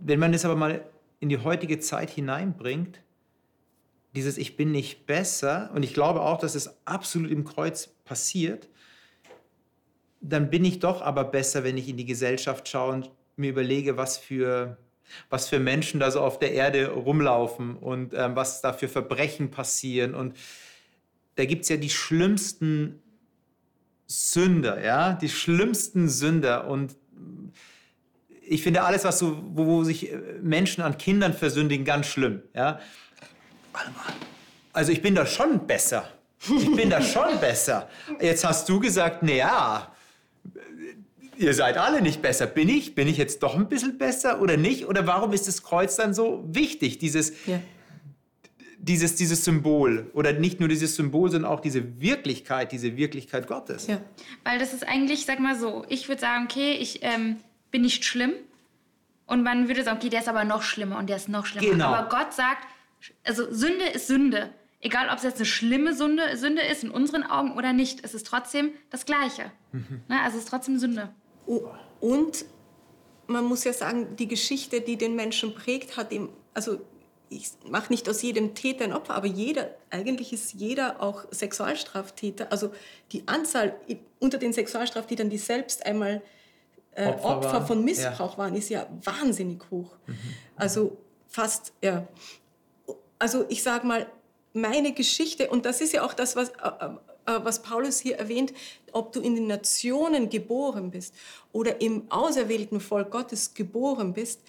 [0.04, 0.84] Wenn man das aber mal
[1.20, 3.02] in die heutige Zeit hineinbringt,
[4.16, 8.68] dieses Ich bin nicht besser, und ich glaube auch, dass es absolut im Kreuz passiert,
[10.20, 13.98] dann bin ich doch aber besser, wenn ich in die Gesellschaft schaue und mir überlege,
[13.98, 14.78] was für,
[15.30, 19.50] was für Menschen da so auf der Erde rumlaufen und ähm, was da für Verbrechen
[19.50, 20.14] passieren.
[20.14, 20.36] Und
[21.36, 23.02] da gibt es ja die schlimmsten
[24.06, 26.68] Sünder, ja, die schlimmsten Sünder.
[26.68, 26.98] Und
[28.52, 32.42] ich finde alles, was so, wo, wo sich äh, Menschen an Kindern versündigen, ganz schlimm.
[32.54, 32.80] Ja?
[34.74, 36.10] Also ich bin da schon besser.
[36.46, 37.90] Ich bin da schon besser.
[38.20, 39.94] Jetzt hast du gesagt, naja,
[41.38, 42.46] ihr seid alle nicht besser.
[42.46, 42.94] Bin ich?
[42.94, 44.86] Bin ich jetzt doch ein bisschen besser oder nicht?
[44.86, 46.98] Oder warum ist das Kreuz dann so wichtig?
[46.98, 47.62] Dieses, ja.
[48.80, 50.12] dieses, dieses Symbol.
[50.14, 53.88] Oder nicht nur dieses Symbol, sondern auch diese Wirklichkeit, diese Wirklichkeit Gottes.
[53.88, 54.02] Ja.
[54.44, 57.38] Weil das ist eigentlich, sag mal so, ich würde sagen, okay, ich ähm,
[57.72, 58.34] bin nicht schlimm.
[59.26, 61.70] Und man würde sagen, okay, der ist aber noch schlimmer und der ist noch schlimmer.
[61.70, 61.86] Genau.
[61.88, 62.68] Aber Gott sagt,
[63.24, 64.50] also Sünde ist Sünde.
[64.82, 68.14] Egal, ob es jetzt eine schlimme Sünde, Sünde ist in unseren Augen oder nicht, es
[68.14, 69.52] ist trotzdem das Gleiche.
[69.72, 70.02] Mhm.
[70.08, 70.20] Ne?
[70.22, 71.14] Also es ist trotzdem Sünde.
[72.00, 72.46] Und
[73.28, 76.82] man muss ja sagen, die Geschichte, die den Menschen prägt, hat ihm, also
[77.30, 82.52] ich mache nicht aus jedem Täter ein Opfer, aber jeder, eigentlich ist jeder auch Sexualstraftäter.
[82.52, 82.74] Also
[83.14, 83.76] die Anzahl
[84.20, 86.22] unter den Sexualstraftätern, die selbst einmal
[86.94, 88.38] äh, Opfer, Opfer von Missbrauch ja.
[88.38, 89.92] waren, ist ja wahnsinnig hoch.
[90.08, 90.16] Mhm.
[90.56, 92.08] Also fast, ja.
[93.20, 94.08] Also ich sage mal,
[94.54, 96.86] meine Geschichte, und das ist ja auch das, was, äh,
[97.26, 98.54] äh, was Paulus hier erwähnt,
[98.92, 101.16] ob du in den Nationen geboren bist
[101.52, 104.42] oder im auserwählten Volk Gottes geboren bist,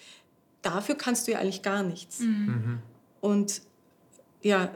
[0.61, 2.19] dafür kannst du ja eigentlich gar nichts.
[2.19, 2.27] Mhm.
[2.27, 2.79] mhm.
[3.21, 3.61] Und
[4.41, 4.73] ja,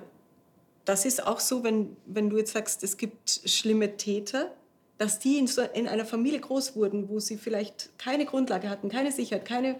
[0.85, 4.53] das ist auch so, wenn, wenn du jetzt sagst, es gibt schlimme Täter,
[4.97, 8.89] dass die in, so, in einer Familie groß wurden, wo sie vielleicht keine Grundlage hatten,
[8.89, 9.77] keine Sicherheit, keine,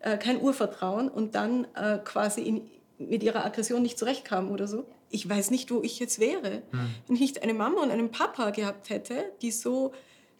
[0.00, 4.86] äh, kein Urvertrauen und dann äh, quasi in, mit ihrer Aggression nicht zurechtkamen oder so.
[5.10, 6.90] Ich weiß nicht, wo ich jetzt wäre, hm.
[7.06, 9.92] wenn ich nicht eine Mama und einen Papa gehabt hätte, die so,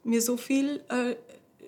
[0.03, 1.17] mir so viel äh,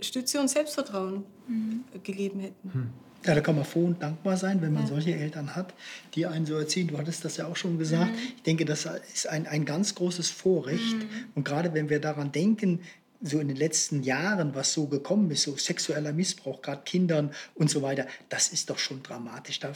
[0.02, 1.84] Stütze und Selbstvertrauen hm.
[2.02, 2.72] gegeben hätten.
[2.72, 2.90] Hm.
[3.26, 4.88] Ja, da kann man froh und dankbar sein, wenn man ja.
[4.88, 5.74] solche Eltern hat,
[6.14, 6.86] die einen so erziehen.
[6.86, 8.12] Du hattest das ja auch schon gesagt.
[8.12, 8.18] Mhm.
[8.36, 10.96] Ich denke, das ist ein, ein ganz großes Vorrecht.
[10.96, 11.08] Mhm.
[11.34, 12.80] Und gerade wenn wir daran denken,
[13.22, 17.70] so in den letzten Jahren, was so gekommen ist, so sexueller Missbrauch, gerade Kindern und
[17.70, 19.58] so weiter, das ist doch schon dramatisch.
[19.58, 19.72] Da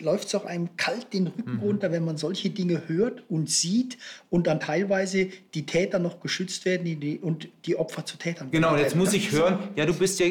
[0.00, 1.60] läuft es auch einem kalt den Rücken mhm.
[1.60, 3.98] runter, wenn man solche Dinge hört und sieht
[4.30, 8.50] und dann teilweise die Täter noch geschützt werden die, und die Opfer zu Tätern.
[8.50, 10.26] Genau, jetzt muss ich hören, ja, du bist ja,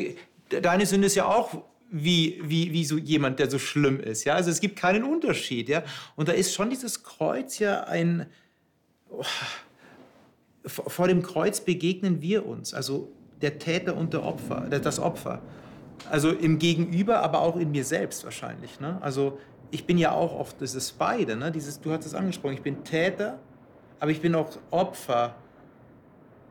[0.61, 4.23] deine Sünde ist ja auch wie, wie, wie so jemand, der so schlimm ist.
[4.25, 4.35] Ja?
[4.35, 5.69] Also es gibt keinen Unterschied.
[5.69, 5.83] Ja?
[6.15, 8.27] Und da ist schon dieses Kreuz ja ein...
[9.09, 9.23] Oh,
[10.67, 13.09] vor dem Kreuz begegnen wir uns, also
[13.41, 15.41] der Täter und der Opfer, das Opfer.
[16.09, 18.79] Also im Gegenüber, aber auch in mir selbst wahrscheinlich.
[18.79, 18.97] Ne?
[19.01, 19.39] Also
[19.71, 21.51] ich bin ja auch oft, das ist beide, ne?
[21.51, 23.39] Dieses, du hast es angesprochen, ich bin Täter,
[23.99, 25.35] aber ich bin auch Opfer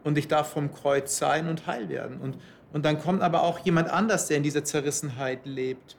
[0.05, 2.20] und ich darf vom Kreuz sein und heil werden.
[2.20, 2.38] Und,
[2.76, 5.96] und dann kommt aber auch jemand anders, der in dieser Zerrissenheit lebt.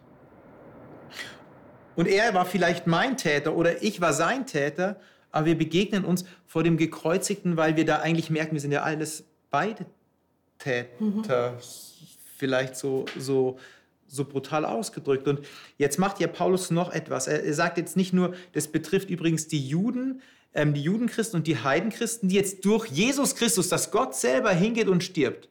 [1.95, 4.97] Und er war vielleicht mein Täter oder ich war sein Täter
[5.31, 8.83] aber wir begegnen uns vor dem Gekreuzigten, weil wir da eigentlich merken, wir sind ja
[8.83, 9.85] alles beide
[10.57, 10.89] Täter.
[10.99, 11.23] Mhm.
[12.37, 13.57] Vielleicht so, so,
[14.07, 15.27] so brutal ausgedrückt.
[15.27, 15.41] Und
[15.77, 17.27] jetzt macht ja Paulus noch etwas.
[17.27, 20.21] Er, sagt jetzt nicht nur, das betrifft übrigens die Juden,
[20.53, 24.87] ähm, die Judenchristen und die Heidenchristen, die jetzt durch Jesus Christus, dass Gott selber hingeht
[24.87, 25.49] und stirbt,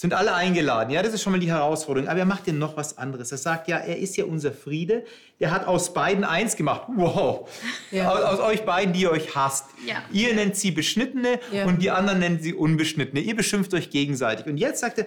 [0.00, 0.90] sind alle eingeladen.
[0.94, 2.08] Ja, das ist schon mal die Herausforderung.
[2.08, 3.32] Aber er macht ja noch was anderes.
[3.32, 5.04] Er sagt ja, er ist ja unser Friede.
[5.38, 6.84] Er hat aus beiden eins gemacht.
[6.88, 7.50] Wow.
[7.90, 8.10] Ja.
[8.10, 9.66] Aus, aus, euch beiden, die ihr euch hasst.
[9.86, 9.96] Ja.
[10.10, 11.66] Ihr nennt sie Beschnittene ja.
[11.66, 13.20] und die anderen nennen sie Unbeschnittene.
[13.20, 14.46] Ihr beschimpft euch gegenseitig.
[14.46, 15.06] Und jetzt sagt er,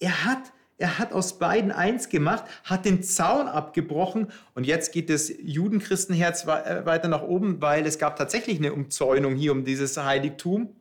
[0.00, 5.10] er hat, er hat aus beiden eins gemacht, hat den Zaun abgebrochen und jetzt geht
[5.10, 10.02] das Judenchristenherz äh, weiter nach oben, weil es gab tatsächlich eine Umzäunung hier um dieses
[10.02, 10.74] Heiligtum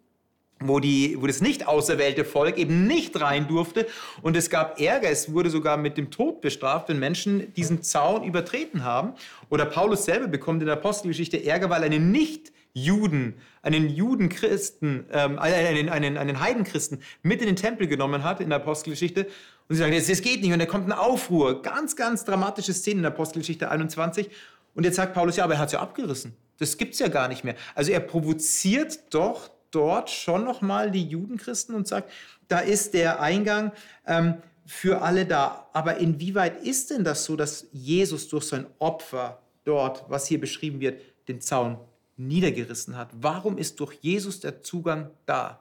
[0.62, 3.88] wo, die, wo das nicht auserwählte Volk eben nicht rein durfte.
[4.22, 5.10] Und es gab Ärger.
[5.10, 9.14] Es wurde sogar mit dem Tod bestraft, wenn Menschen diesen Zaun übertreten haben.
[9.50, 15.90] Oder Paulus selber bekommt in der Apostelgeschichte Ärger, weil eine Nicht-Juden, einen Judenchristen, ähm, einen,
[15.90, 19.28] einen, einen Heidenchristen mit in den Tempel genommen hat in der Apostelgeschichte.
[19.68, 20.54] Und sie sagen, das geht nicht.
[20.54, 21.62] Und da kommt ein Aufruhr.
[21.62, 24.30] Ganz, ganz dramatische Szene in der Apostelgeschichte 21.
[24.74, 26.36] Und jetzt sagt Paulus, ja, aber er hat es ja abgerissen.
[26.58, 27.56] Das gibt es ja gar nicht mehr.
[27.74, 32.12] Also er provoziert doch dort schon nochmal die Judenchristen und sagt,
[32.48, 33.72] da ist der Eingang
[34.06, 35.68] ähm, für alle da.
[35.74, 40.80] Aber inwieweit ist denn das so, dass Jesus durch sein Opfer dort, was hier beschrieben
[40.80, 41.78] wird, den Zaun
[42.18, 43.10] niedergerissen hat?
[43.14, 45.60] Warum ist durch Jesus der Zugang da?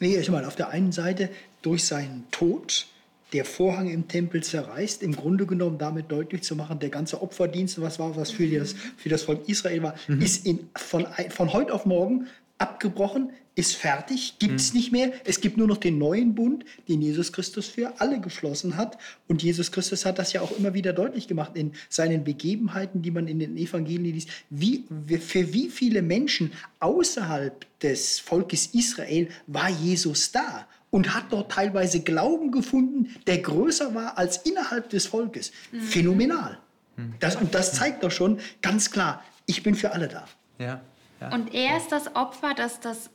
[0.00, 1.30] Nee, ich meine, auf der einen Seite
[1.62, 2.86] durch seinen Tod,
[3.32, 7.80] der Vorhang im Tempel zerreißt, im Grunde genommen damit deutlich zu machen, der ganze Opferdienst,
[7.80, 10.20] was war, was für das, für das Volk Israel war, mhm.
[10.20, 14.76] ist in, von, von heute auf morgen abgebrochen, ist fertig, gibt es mhm.
[14.76, 15.12] nicht mehr.
[15.24, 18.98] Es gibt nur noch den neuen Bund, den Jesus Christus für alle geschlossen hat.
[19.28, 23.10] Und Jesus Christus hat das ja auch immer wieder deutlich gemacht in seinen Begebenheiten, die
[23.10, 24.28] man in den Evangelien liest.
[24.50, 24.84] Wie,
[25.20, 30.68] für wie viele Menschen außerhalb des Volkes Israel war Jesus da?
[30.90, 35.50] Und hat dort teilweise Glauben gefunden, der größer war als innerhalb des Volkes.
[35.72, 35.80] Mhm.
[35.80, 36.58] Phänomenal.
[36.96, 37.14] Mhm.
[37.20, 40.26] Das, und das zeigt doch schon ganz klar, ich bin für alle da.
[40.58, 40.80] Ja.
[41.20, 41.32] Ja.
[41.32, 43.10] Und er ist das Opfer, das das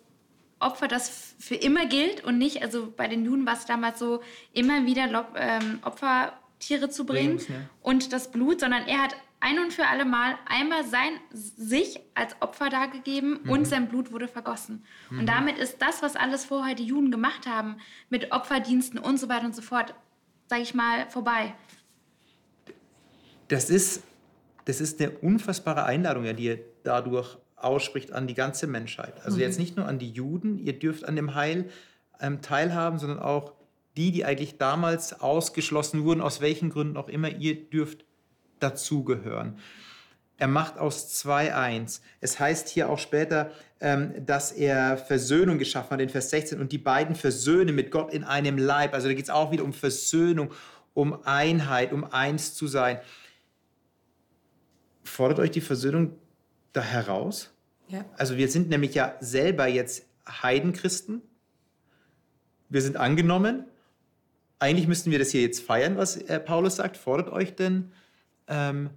[0.61, 4.21] Opfer, das für immer gilt und nicht, also bei den Juden war es damals so,
[4.53, 7.69] immer wieder ähm, Opfertiere zu bringen Bringt, ne?
[7.81, 12.35] und das Blut, sondern er hat ein und für alle Mal einmal sein, sich als
[12.41, 13.49] Opfer dargegeben mhm.
[13.49, 14.85] und sein Blut wurde vergossen.
[15.09, 15.19] Mhm.
[15.19, 17.77] Und damit ist das, was alles vorher die Juden gemacht haben,
[18.09, 19.95] mit Opferdiensten und so weiter und so fort,
[20.47, 21.55] sage ich mal, vorbei.
[23.47, 24.03] Das ist,
[24.65, 29.13] das ist eine unfassbare Einladung, ja, die er dadurch ausspricht an die ganze Menschheit.
[29.23, 29.43] Also mhm.
[29.43, 31.69] jetzt nicht nur an die Juden, ihr dürft an dem Heil
[32.19, 33.53] ähm, teilhaben, sondern auch
[33.97, 38.05] die, die eigentlich damals ausgeschlossen wurden, aus welchen Gründen auch immer, ihr dürft
[38.59, 39.57] dazugehören.
[40.37, 42.01] Er macht aus zwei eins.
[42.19, 46.71] Es heißt hier auch später, ähm, dass er Versöhnung geschaffen hat in Vers 16 und
[46.71, 48.93] die beiden versöhnen mit Gott in einem Leib.
[48.93, 50.51] Also da geht es auch wieder um Versöhnung,
[50.93, 52.99] um Einheit, um eins zu sein.
[55.03, 56.17] Fordert euch die Versöhnung
[56.73, 57.51] da heraus?
[57.87, 58.05] Ja.
[58.17, 61.21] Also wir sind nämlich ja selber jetzt Heidenchristen.
[62.69, 63.65] Wir sind angenommen.
[64.59, 66.95] Eigentlich müssten wir das hier jetzt feiern, was äh, Paulus sagt.
[66.95, 67.91] Fordert euch denn
[68.47, 68.91] ähm,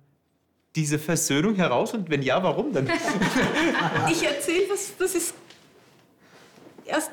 [0.76, 1.94] diese Versöhnung heraus?
[1.94, 2.86] Und wenn ja, warum denn?
[4.10, 5.34] ich erzähle was, das ist
[6.84, 7.10] erst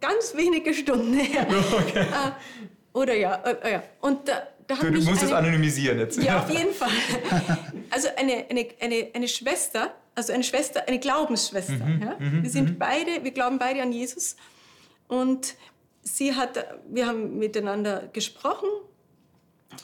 [0.00, 1.46] ganz wenige Stunden her.
[1.72, 2.00] Okay.
[2.00, 2.32] Äh,
[2.92, 3.82] oder ja, äh, ja.
[4.00, 4.28] Und
[4.68, 6.22] da, du, du musst es anonymisieren jetzt.
[6.22, 6.90] Ja, auf jeden Fall.
[7.90, 11.84] Also eine, eine, eine, eine Schwester, also eine Schwester, eine Glaubensschwester.
[11.84, 12.16] Mhm, ja?
[12.18, 12.78] Mhm, wir sind mhm.
[12.78, 14.36] beide, wir glauben beide an Jesus.
[15.08, 15.54] Und
[16.02, 18.68] sie hat, wir haben miteinander gesprochen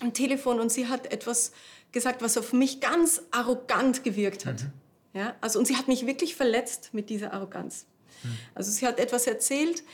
[0.01, 1.53] am Telefon und sie hat etwas
[1.91, 4.65] gesagt, was auf mich ganz arrogant gewirkt hat.
[4.65, 5.19] Mhm.
[5.19, 5.35] Ja?
[5.41, 7.87] Also, und sie hat mich wirklich verletzt mit dieser Arroganz.
[8.23, 8.37] Mhm.
[8.55, 9.87] Also sie hat etwas erzählt, Äh,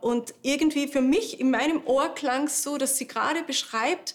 [0.00, 4.14] und irgendwie für mich in meinem Ohr klang es so, dass sie gerade beschreibt,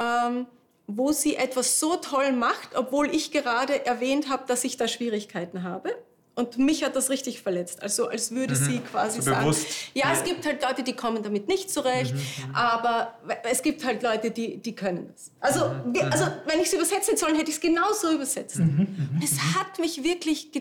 [0.00, 0.46] ähm,
[0.86, 5.62] wo sie etwas so toll macht, obwohl ich gerade erwähnt habe, dass ich da Schwierigkeiten
[5.62, 5.94] habe.
[6.38, 7.82] Und mich hat das richtig verletzt.
[7.82, 8.64] Also als würde mhm.
[8.64, 9.52] sie quasi so sagen,
[9.92, 12.20] ja, es gibt halt Leute, die kommen damit nicht zurecht, mhm.
[12.20, 12.54] mhm.
[12.54, 15.32] aber es gibt halt Leute, die, die können das.
[15.40, 15.94] Also, mhm.
[15.94, 18.58] wir, also wenn ich es übersetzen soll, hätte ich es genauso übersetzt.
[18.60, 18.64] Mhm.
[18.64, 19.10] mhm.
[19.14, 20.52] Und es hat mich wirklich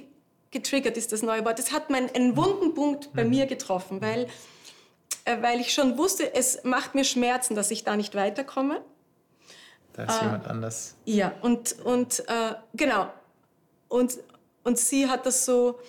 [0.51, 1.59] getriggert, ist das neue Wort.
[1.59, 4.27] Es hat meinen, einen wunden Punkt bei mir getroffen, weil,
[5.25, 8.81] äh, weil ich schon wusste, es macht mir Schmerzen, dass ich da nicht weiterkomme.
[9.93, 10.95] Da ist äh, jemand anders.
[11.05, 13.11] Ja, und, und äh, genau.
[13.89, 14.17] Und,
[14.63, 15.79] und sie hat das so,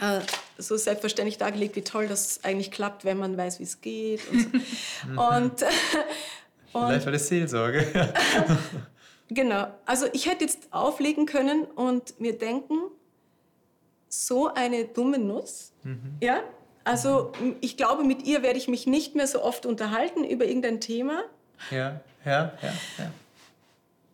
[0.00, 0.20] äh,
[0.58, 4.20] so selbstverständlich dargelegt, wie toll das eigentlich klappt, wenn man weiß, wie es geht.
[4.30, 5.20] Und, so.
[5.20, 5.62] und,
[6.72, 8.12] und Vielleicht war das Seelsorge.
[9.28, 9.68] genau.
[9.84, 12.78] Also ich hätte jetzt auflegen können und mir denken,
[14.14, 15.72] so eine dumme Nuss.
[15.82, 16.16] Mhm.
[16.20, 16.42] Ja?
[16.84, 20.80] Also ich glaube, mit ihr werde ich mich nicht mehr so oft unterhalten über irgendein
[20.80, 21.24] Thema.
[21.70, 23.10] Ja, ja, ja, ja.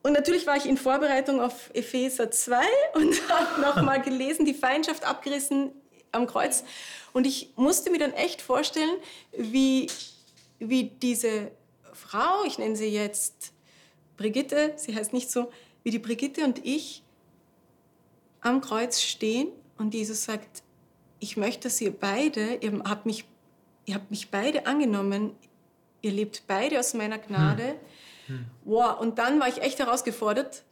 [0.02, 2.62] Und natürlich war ich in Vorbereitung auf Epheser 2
[2.94, 5.72] und habe nochmal gelesen, die Feindschaft abgerissen
[6.12, 6.64] am Kreuz.
[7.12, 8.96] Und ich musste mir dann echt vorstellen,
[9.36, 9.88] wie,
[10.58, 11.50] wie diese
[11.92, 13.52] Frau, ich nenne sie jetzt
[14.16, 15.50] Brigitte, sie heißt nicht so,
[15.82, 17.02] wie die Brigitte und ich
[18.42, 19.48] am Kreuz stehen
[19.80, 20.62] und Jesus sagt,
[21.18, 23.24] ich möchte, dass ihr beide, ihr habt mich,
[23.86, 25.32] ihr habt mich beide angenommen,
[26.02, 27.68] ihr lebt beide aus meiner Gnade.
[27.68, 27.76] Hm
[28.64, 30.62] Wow, und dann war ich echt herausgefordert,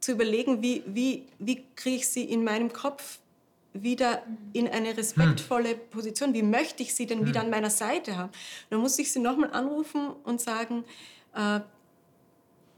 [0.00, 3.18] zu überlegen, wie, wie, wie kriege ich sie in meinem Kopf
[3.72, 6.34] wieder in eine respektvolle Position.
[6.34, 8.28] Wie möchte ich sie denn wieder an meiner Seite haben?
[8.28, 10.84] Und dann musste ich sie nochmal anrufen und sagen,
[11.34, 11.60] äh,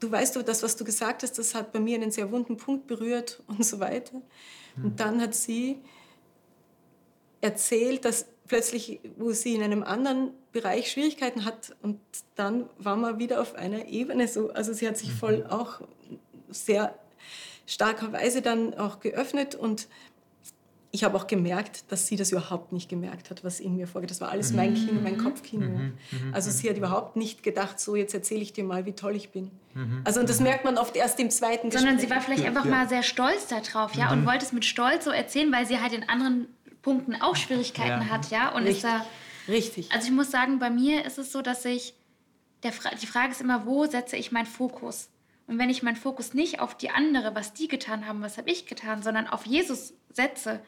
[0.01, 2.57] du weißt du, das, was du gesagt hast, das hat bei mir einen sehr wunden
[2.57, 4.21] Punkt berührt und so weiter.
[4.83, 5.79] Und dann hat sie
[7.41, 12.01] erzählt, dass plötzlich, wo sie in einem anderen Bereich Schwierigkeiten hat und
[12.35, 14.51] dann war man wieder auf einer Ebene so.
[14.51, 15.47] Also sie hat sich voll mhm.
[15.47, 15.81] auch
[16.49, 16.99] sehr
[17.67, 19.87] starkerweise dann auch geöffnet und
[20.92, 24.11] ich habe auch gemerkt, dass sie das überhaupt nicht gemerkt hat, was in mir vorgeht.
[24.11, 25.24] Das war alles mein Kino, mein mhm.
[25.24, 25.66] Kopfkino.
[25.66, 25.94] Mhm.
[26.33, 29.31] Also sie hat überhaupt nicht gedacht, so jetzt erzähle ich dir mal, wie toll ich
[29.31, 29.53] bin.
[30.05, 32.09] Also und das merkt man oft erst im zweiten Sondern Gespräch.
[32.09, 32.70] sie war vielleicht einfach ja.
[32.70, 35.92] mal sehr stolz darauf, ja, und wollte es mit Stolz so erzählen, weil sie halt
[35.92, 36.48] in anderen
[36.83, 38.09] Punkten auch Schwierigkeiten ja.
[38.09, 38.48] hat, ja.
[38.50, 38.76] Und Richtig.
[38.76, 39.07] ist da.
[39.48, 39.92] Richtig.
[39.92, 41.94] Also ich muss sagen, bei mir ist es so, dass ich.
[42.62, 45.09] Der, die Frage ist immer, wo setze ich meinen Fokus?
[45.51, 48.49] Und wenn ich meinen Fokus nicht auf die andere, was die getan haben, was habe
[48.49, 50.61] ich getan, sondern auf Jesus setze,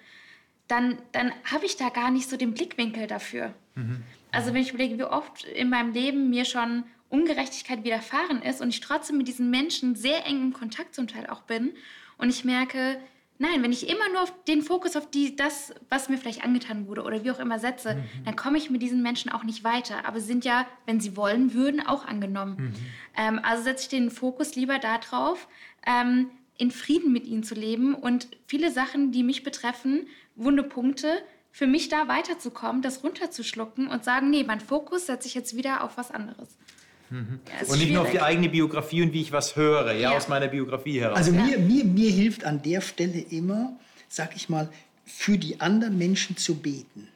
[0.67, 3.55] dann, dann habe ich da gar nicht so den Blickwinkel dafür.
[3.77, 4.03] Mhm.
[4.33, 8.71] Also wenn ich überlege, wie oft in meinem Leben mir schon Ungerechtigkeit widerfahren ist und
[8.71, 11.71] ich trotzdem mit diesen Menschen sehr eng im Kontakt zum Teil auch bin
[12.19, 12.99] und ich merke,
[13.43, 17.03] Nein, wenn ich immer nur den Fokus auf die, das, was mir vielleicht angetan wurde
[17.03, 18.25] oder wie auch immer setze, mhm.
[18.25, 20.07] dann komme ich mit diesen Menschen auch nicht weiter.
[20.07, 22.57] Aber sie sind ja, wenn sie wollen würden, auch angenommen.
[22.57, 22.75] Mhm.
[23.17, 25.49] Ähm, also setze ich den Fokus lieber darauf,
[25.85, 31.09] ähm, in Frieden mit ihnen zu leben und viele Sachen, die mich betreffen, wunde Punkte,
[31.51, 35.83] für mich da weiterzukommen, das runterzuschlucken und sagen, nee, mein Fokus setze ich jetzt wieder
[35.83, 36.57] auf was anderes.
[37.13, 37.41] Mhm.
[37.47, 40.17] Ja, und nicht nur auf die eigene Biografie und wie ich was höre, ja, ja.
[40.17, 41.19] aus meiner Biografie heraus.
[41.19, 43.77] Also mir, mir, mir hilft an der Stelle immer,
[44.09, 44.71] sag ich mal,
[45.05, 47.09] für die anderen Menschen zu beten.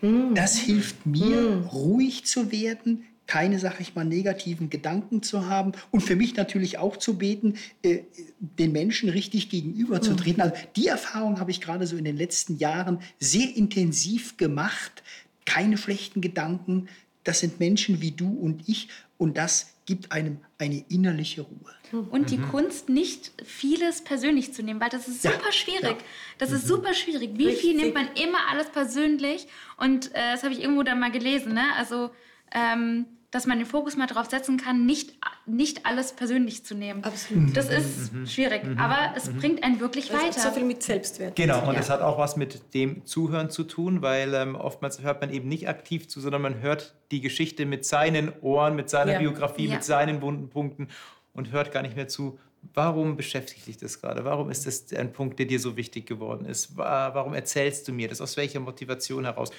[0.00, 0.34] Mhm.
[0.34, 1.66] Das hilft mir, mhm.
[1.66, 6.78] ruhig zu werden, keine, sag ich mal, negativen Gedanken zu haben und für mich natürlich
[6.78, 8.00] auch zu beten, äh,
[8.38, 10.42] den Menschen richtig gegenüberzutreten.
[10.42, 10.52] Mhm.
[10.52, 15.02] Also die Erfahrung habe ich gerade so in den letzten Jahren sehr intensiv gemacht.
[15.44, 16.88] Keine schlechten Gedanken.
[17.24, 21.74] Das sind Menschen wie du und ich und das gibt einem eine innerliche Ruhe.
[22.10, 22.48] Und die mhm.
[22.48, 25.82] Kunst, nicht vieles persönlich zu nehmen, weil das ist super ja, schwierig.
[25.82, 25.96] Ja.
[26.38, 26.56] Das mhm.
[26.56, 27.32] ist super schwierig.
[27.34, 27.60] Wie Richtig.
[27.62, 29.46] viel nimmt man immer alles persönlich?
[29.76, 31.54] Und äh, das habe ich irgendwo dann mal gelesen.
[31.54, 31.62] Ne?
[31.76, 32.10] Also
[32.52, 35.12] ähm, dass man den Fokus mal darauf setzen kann, nicht,
[35.44, 37.02] nicht alles persönlich zu nehmen.
[37.02, 37.56] Absolut.
[37.56, 38.26] Das ist mhm.
[38.28, 38.78] schwierig, mhm.
[38.78, 39.38] aber es mhm.
[39.38, 40.40] bringt einen wirklich das weiter.
[40.40, 41.34] so viel mit Selbstwert.
[41.34, 41.94] Genau, und es ja.
[41.94, 45.68] hat auch was mit dem Zuhören zu tun, weil ähm, oftmals hört man eben nicht
[45.68, 49.18] aktiv zu, sondern man hört die Geschichte mit seinen Ohren, mit seiner ja.
[49.18, 49.74] Biografie, ja.
[49.74, 50.86] mit seinen wunden Punkten
[51.32, 52.38] und hört gar nicht mehr zu,
[52.72, 54.24] Warum beschäftigt dich das gerade?
[54.24, 56.76] Warum ist das ein Punkt, der dir so wichtig geworden ist?
[56.76, 58.22] Warum erzählst du mir das?
[58.22, 59.50] Aus welcher Motivation heraus?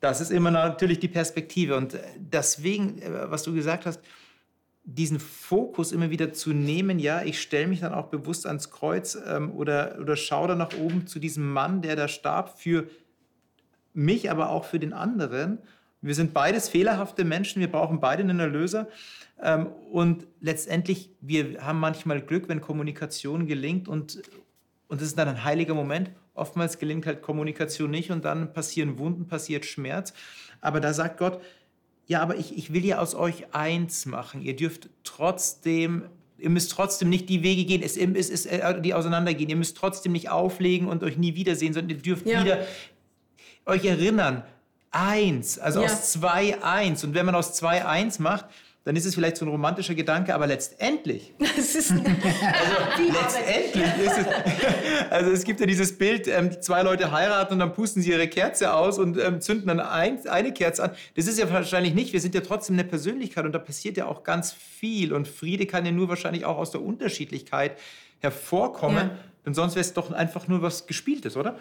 [0.00, 1.76] Das ist immer natürlich die Perspektive.
[1.76, 4.00] Und deswegen, äh, was du gesagt hast,
[4.84, 9.16] diesen Fokus immer wieder zu nehmen, ja, ich stelle mich dann auch bewusst ans Kreuz
[9.26, 12.86] ähm, oder, oder schaue dann nach oben zu diesem Mann, der da starb, für
[13.94, 15.58] mich, aber auch für den anderen.
[16.02, 18.88] Wir sind beides fehlerhafte Menschen, wir brauchen beide einen Erlöser.
[19.42, 24.20] Ähm, und letztendlich, wir haben manchmal Glück, wenn Kommunikation gelingt und,
[24.88, 29.26] und ist dann ein heiliger Moment Oftmals gelingt halt Kommunikation nicht und dann passieren Wunden,
[29.26, 30.12] passiert Schmerz.
[30.60, 31.40] Aber da sagt Gott,
[32.06, 34.42] ja, aber ich, ich will ja aus euch eins machen.
[34.42, 36.04] Ihr dürft trotzdem,
[36.38, 39.48] ihr müsst trotzdem nicht die Wege gehen, es, es, es, äh, die auseinandergehen.
[39.48, 42.42] Ihr müsst trotzdem nicht auflegen und euch nie wiedersehen, sondern ihr dürft ja.
[42.42, 42.66] wieder
[43.64, 44.44] euch erinnern.
[44.90, 45.86] Eins, also ja.
[45.86, 47.04] aus zwei eins.
[47.04, 48.46] Und wenn man aus zwei eins macht,
[48.84, 51.32] dann ist es vielleicht so ein romantischer Gedanke, aber letztendlich.
[51.56, 52.02] Das ist, also
[53.12, 54.26] letztendlich ist es.
[55.10, 58.28] Also es gibt ja dieses Bild, ähm, zwei Leute heiraten und dann pusten sie ihre
[58.28, 60.90] Kerze aus und ähm, zünden dann ein, eine Kerze an.
[61.14, 62.12] Das ist ja wahrscheinlich nicht.
[62.12, 65.12] Wir sind ja trotzdem eine Persönlichkeit und da passiert ja auch ganz viel.
[65.12, 67.78] Und Friede kann ja nur wahrscheinlich auch aus der Unterschiedlichkeit
[68.18, 69.10] hervorkommen.
[69.10, 69.18] Ja.
[69.46, 71.58] Denn sonst wäre es doch einfach nur was Gespieltes, oder?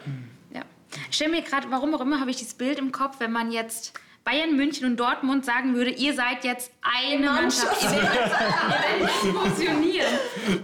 [0.53, 0.61] Ja.
[1.09, 3.51] Ich stelle mir gerade, warum auch immer, habe ich dieses Bild im Kopf, wenn man
[3.51, 10.13] jetzt Bayern, München und Dortmund sagen würde, ihr seid jetzt eine Mannschaft, ihr werdet funktionieren.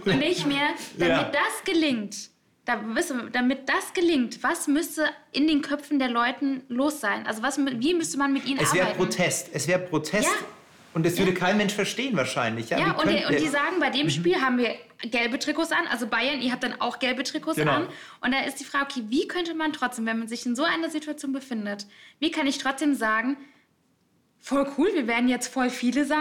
[0.04, 1.30] Und nicht mehr, damit ja.
[1.30, 2.30] das gelingt,
[2.64, 7.26] damit das gelingt, was müsste in den Köpfen der Leuten los sein?
[7.26, 8.82] Also was, wie müsste man mit ihnen es arbeiten?
[8.82, 9.50] Es wäre Protest.
[9.52, 10.24] Es wäre Protest.
[10.24, 10.46] Ja.
[10.92, 11.38] Und das würde ja.
[11.38, 12.70] kein Mensch verstehen wahrscheinlich.
[12.70, 14.10] Ja, ja und, die, und, die, sagen, bei dem mhm.
[14.10, 17.72] Spiel haben wir gelbe Trikots an, also Bayern, ihr habt dann auch gelbe Trikots genau.
[17.72, 17.88] an.
[18.20, 20.64] Und da ist die Frage, okay, wie könnte man trotzdem, wenn man sich in so
[20.64, 21.86] einer Situation befindet,
[22.18, 23.36] wie kann ich trotzdem sagen,
[24.40, 26.18] voll cool, wir werden jetzt voll viele sein,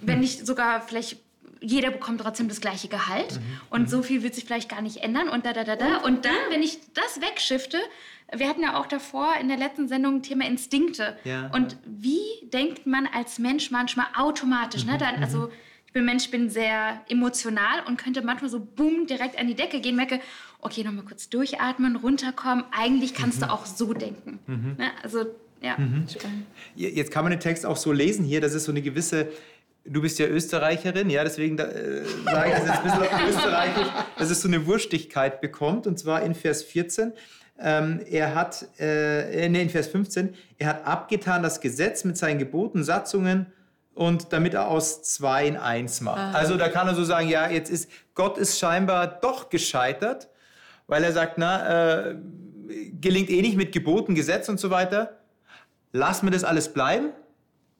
[0.00, 0.22] wenn mhm.
[0.22, 1.18] nicht sogar vielleicht
[1.60, 3.60] jeder bekommt trotzdem das gleiche Gehalt mhm.
[3.70, 3.86] und mhm.
[3.86, 5.98] so viel wird sich vielleicht gar nicht ändern und da, da, da, da.
[5.98, 7.78] Und dann, wenn ich das wegschifte,
[8.34, 11.18] wir hatten ja auch davor in der letzten Sendung Thema Instinkte.
[11.24, 11.50] Ja.
[11.52, 12.20] Und wie
[12.52, 14.84] denkt man als Mensch manchmal automatisch?
[14.84, 14.94] Ne?
[14.94, 14.98] Mhm.
[14.98, 15.50] Dann, also
[15.86, 19.80] ich bin Mensch, bin sehr emotional und könnte manchmal so boom direkt an die Decke
[19.80, 20.20] gehen, merke,
[20.60, 22.64] okay, nochmal kurz durchatmen, runterkommen.
[22.70, 23.46] Eigentlich kannst mhm.
[23.46, 24.38] du auch so denken.
[24.46, 24.76] Mhm.
[24.78, 24.90] Ne?
[25.02, 25.26] Also
[25.60, 25.76] ja.
[25.76, 26.06] Mhm.
[26.74, 29.32] Jetzt kann man den Text auch so lesen hier, das ist so eine gewisse
[29.84, 33.86] Du bist ja Österreicherin, ja, deswegen äh, sage ich das jetzt ein bisschen österreichisch,
[34.18, 35.86] dass es so eine Wurstigkeit bekommt.
[35.86, 37.12] Und zwar in Vers 14.
[37.58, 42.38] Ähm, er hat, äh, nee, in Vers 15, er hat abgetan das Gesetz mit seinen
[42.38, 43.46] Geboten, Satzungen
[43.94, 46.18] und damit er aus zwei in eins macht.
[46.18, 46.32] Aha.
[46.32, 50.28] Also da kann er so sagen, ja, jetzt ist Gott ist scheinbar doch gescheitert,
[50.86, 52.16] weil er sagt, na, äh,
[53.00, 55.20] gelingt eh nicht mit Geboten, Gesetz und so weiter
[55.92, 57.10] lassen wir das alles bleiben.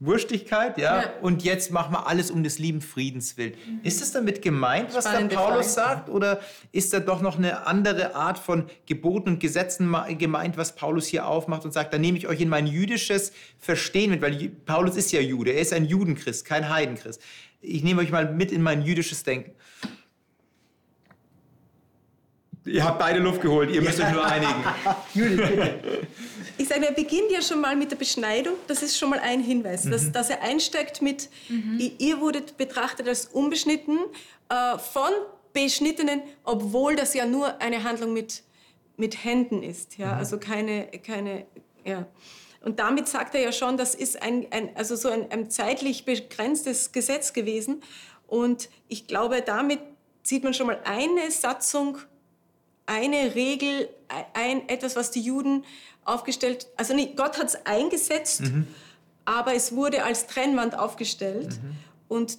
[0.02, 1.02] Wurstigkeit, ja?
[1.02, 1.12] ja?
[1.20, 3.52] Und jetzt machen wir alles um des lieben Friedens willen.
[3.52, 3.80] Mhm.
[3.82, 5.88] Ist es damit gemeint, was der Paulus Frage.
[5.94, 6.08] sagt?
[6.08, 6.40] Oder
[6.72, 11.26] ist da doch noch eine andere Art von Geboten und Gesetzen gemeint, was Paulus hier
[11.26, 15.12] aufmacht und sagt, da nehme ich euch in mein jüdisches Verstehen mit, weil Paulus ist
[15.12, 17.20] ja Jude, er ist ein Judenchrist, kein Heidenchrist.
[17.60, 19.52] Ich nehme euch mal mit in mein jüdisches Denken.
[22.66, 24.64] Ihr habt beide Luft geholt, ihr müsst euch nur einigen.
[25.14, 26.06] Judith, bitte.
[26.58, 28.54] Ich sage, er beginnt ja schon mal mit der Beschneidung.
[28.66, 29.92] Das ist schon mal ein Hinweis, mhm.
[29.92, 31.92] dass, dass, er einsteigt mit, mhm.
[31.98, 33.98] ihr wurdet betrachtet als unbeschnitten
[34.50, 35.10] äh, von
[35.54, 38.42] Beschnittenen, obwohl das ja nur eine Handlung mit,
[38.96, 39.96] mit Händen ist.
[39.96, 40.12] Ja?
[40.12, 40.18] Mhm.
[40.18, 41.46] Also keine, keine,
[41.84, 42.06] ja.
[42.62, 46.04] Und damit sagt er ja schon, das ist ein, ein also so ein, ein zeitlich
[46.04, 47.82] begrenztes Gesetz gewesen.
[48.26, 49.80] Und ich glaube, damit
[50.22, 51.98] sieht man schon mal eine Satzung
[52.86, 53.88] eine Regel,
[54.34, 55.64] ein, etwas, was die Juden
[56.04, 58.66] aufgestellt, also nicht, Gott hat es eingesetzt, mhm.
[59.24, 61.60] aber es wurde als Trennwand aufgestellt.
[61.62, 61.76] Mhm.
[62.08, 62.38] Und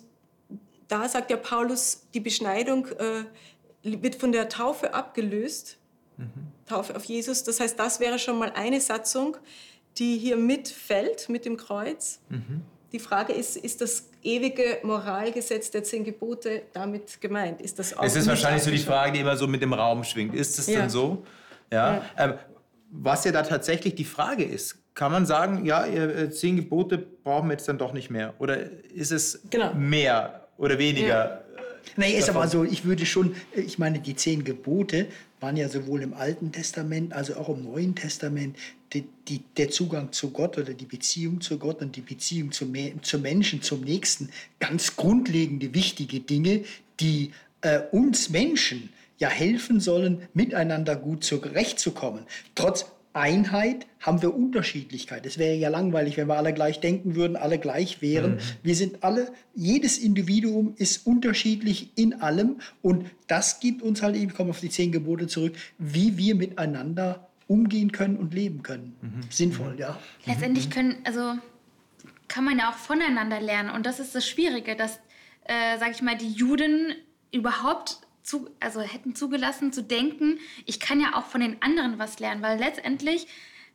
[0.88, 3.24] da sagt ja Paulus, die Beschneidung äh,
[3.84, 5.78] wird von der Taufe abgelöst,
[6.18, 6.28] mhm.
[6.66, 7.44] Taufe auf Jesus.
[7.44, 9.38] Das heißt, das wäre schon mal eine Satzung,
[9.98, 12.20] die hier mitfällt mit dem Kreuz.
[12.30, 12.62] Mhm.
[12.92, 17.62] Die Frage ist, ist das ewige Moralgesetz der zehn Gebote damit gemeint?
[17.62, 20.04] Ist das auch es ist wahrscheinlich so die Frage, die immer so mit dem Raum
[20.04, 20.36] schwingt.
[20.36, 20.82] Ist es ja.
[20.82, 21.24] denn so?
[21.72, 21.96] Ja.
[21.96, 22.06] ja.
[22.18, 22.34] Ähm,
[22.92, 27.48] was ja da tatsächlich die Frage ist, kann man sagen, ja, äh, zehn Gebote brauchen
[27.48, 28.34] wir jetzt dann doch nicht mehr?
[28.40, 28.58] Oder
[28.94, 29.74] ist es genau.
[29.74, 31.08] mehr oder weniger?
[31.08, 31.42] Ja.
[31.96, 35.08] Nee, ist aber so, ich würde schon, ich meine, die zehn Gebote
[35.40, 38.58] waren ja sowohl im Alten Testament als auch im Neuen Testament
[38.94, 42.74] die, die, der Zugang zu Gott oder die Beziehung zu Gott und die Beziehung zum,
[43.02, 46.64] zum Menschen, zum Nächsten ganz grundlegende, wichtige Dinge,
[47.00, 52.26] die äh, uns Menschen ja helfen sollen, miteinander gut zurechtzukommen.
[52.56, 55.26] Trotz Einheit haben wir Unterschiedlichkeit.
[55.26, 58.36] Es wäre ja langweilig, wenn wir alle gleich denken würden, alle gleich wären.
[58.36, 58.40] Mhm.
[58.64, 64.34] Wir sind alle, jedes Individuum ist unterschiedlich in allem und das gibt uns halt, ich
[64.34, 68.96] komme auf die zehn Gebote zurück, wie wir miteinander umgehen können und leben können.
[69.02, 69.24] Mhm.
[69.30, 70.00] Sinnvoll, ja.
[70.26, 71.34] Letztendlich können, also
[72.30, 75.00] kann man ja auch voneinander lernen und das ist das Schwierige, dass,
[75.44, 76.96] äh, sage ich mal, die Juden
[77.34, 82.20] überhaupt zu, also hätten zugelassen zu denken, ich kann ja auch von den anderen was
[82.20, 83.28] lernen, weil letztendlich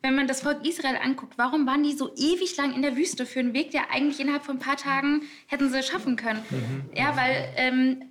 [0.03, 3.27] wenn man das Volk Israel anguckt, warum waren die so ewig lang in der Wüste
[3.27, 6.43] für einen Weg, der eigentlich innerhalb von ein paar Tagen hätten sie schaffen können?
[6.51, 6.91] Mhm.
[6.95, 8.05] Ja, weil ähm,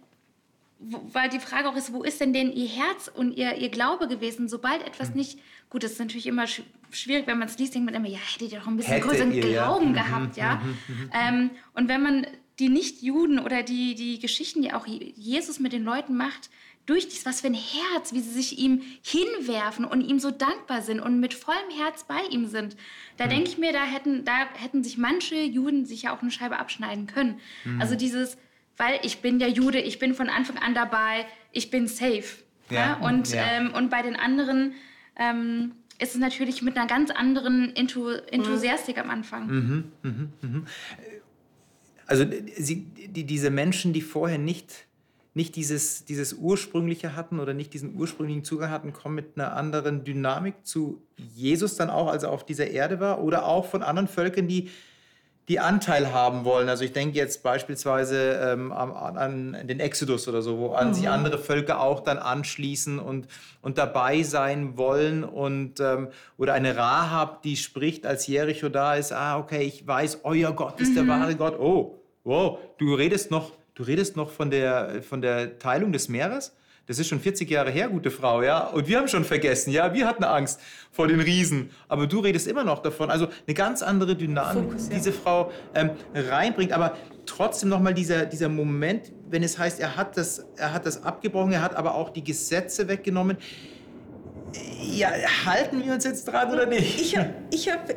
[1.11, 4.07] weil die Frage auch ist, wo ist denn denn ihr Herz und ihr, ihr Glaube
[4.07, 5.17] gewesen, sobald etwas mhm.
[5.17, 6.45] nicht, gut, das ist natürlich immer
[6.91, 9.31] schwierig, wenn man es liest, denkt man immer, ja, hättet ihr doch ein bisschen größeren
[9.31, 9.89] ihr, Glauben ja.
[9.89, 10.55] Mhm, gehabt, ja.
[10.55, 12.27] Mhm, mhm, ähm, und wenn man
[12.59, 16.49] die Nicht-Juden oder die, die Geschichten, die auch Jesus mit den Leuten macht,
[16.85, 20.81] durch dies, was für ein Herz, wie sie sich ihm hinwerfen und ihm so dankbar
[20.81, 22.77] sind und mit vollem Herz bei ihm sind.
[23.17, 23.29] Da mhm.
[23.29, 26.59] denke ich mir, da hätten, da hätten sich manche Juden sich ja auch eine Scheibe
[26.59, 27.39] abschneiden können.
[27.63, 27.81] Mhm.
[27.81, 28.37] Also dieses,
[28.77, 32.23] weil ich bin der Jude, ich bin von Anfang an dabei, ich bin safe.
[32.69, 32.79] Ja.
[32.79, 32.93] ja?
[32.95, 33.43] Und, ja.
[33.43, 34.73] Ähm, und bei den anderen
[35.17, 39.01] ähm, ist es natürlich mit einer ganz anderen Entu Enthusiastik mhm.
[39.03, 39.47] am Anfang.
[39.47, 40.11] Mhm, mh,
[40.41, 40.61] mh.
[42.07, 42.25] Also
[42.57, 44.85] sie, die, diese Menschen, die vorher nicht
[45.35, 50.05] nicht dieses, dieses ursprüngliche hatten oder nicht diesen ursprünglichen Zugang hatten, kommen mit einer anderen
[50.05, 54.07] Dynamik zu Jesus dann auch, als er auf dieser Erde war, oder auch von anderen
[54.07, 54.69] Völkern, die
[55.47, 56.69] die Anteil haben wollen.
[56.69, 60.93] Also ich denke jetzt beispielsweise ähm, an, an, den Exodus oder so, wo an mhm.
[60.93, 63.27] sich andere Völker auch dann anschließen und,
[63.61, 65.23] und dabei sein wollen.
[65.23, 70.21] Und, ähm, oder eine Rahab, die spricht, als Jericho da ist, ah, okay, ich weiß,
[70.23, 70.95] euer Gott ist mhm.
[70.95, 71.59] der wahre Gott.
[71.59, 76.55] Oh, wow, du redest noch Du redest noch von der, von der Teilung des Meeres?
[76.87, 78.67] Das ist schon 40 Jahre her, gute Frau, ja.
[78.67, 79.93] Und wir haben schon vergessen, ja.
[79.93, 80.59] Wir hatten Angst
[80.91, 81.71] vor den Riesen.
[81.87, 83.09] Aber du redest immer noch davon.
[83.09, 84.95] Also eine ganz andere Dynamik, Fokus, ja.
[84.95, 86.71] diese Frau ähm, reinbringt.
[86.71, 91.03] Aber trotzdem nochmal dieser, dieser Moment, wenn es heißt, er hat, das, er hat das
[91.03, 93.37] abgebrochen, er hat aber auch die Gesetze weggenommen.
[94.81, 95.09] Ja,
[95.45, 97.01] halten wir uns jetzt dran oder nicht?
[97.01, 97.89] Ich habe ich hab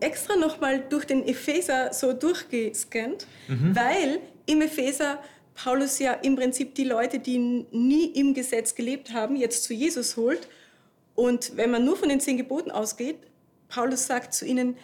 [0.00, 3.74] extra nochmal durch den Epheser so durchgescannt, mhm.
[3.74, 5.18] weil im Epheser
[5.56, 10.16] Paulus ja im Prinzip die Leute, die nie im Gesetz gelebt haben, jetzt zu Jesus
[10.16, 10.48] holt.
[11.14, 13.16] Und wenn man nur von den zehn Geboten ausgeht,
[13.68, 14.76] Paulus sagt zu ihnen,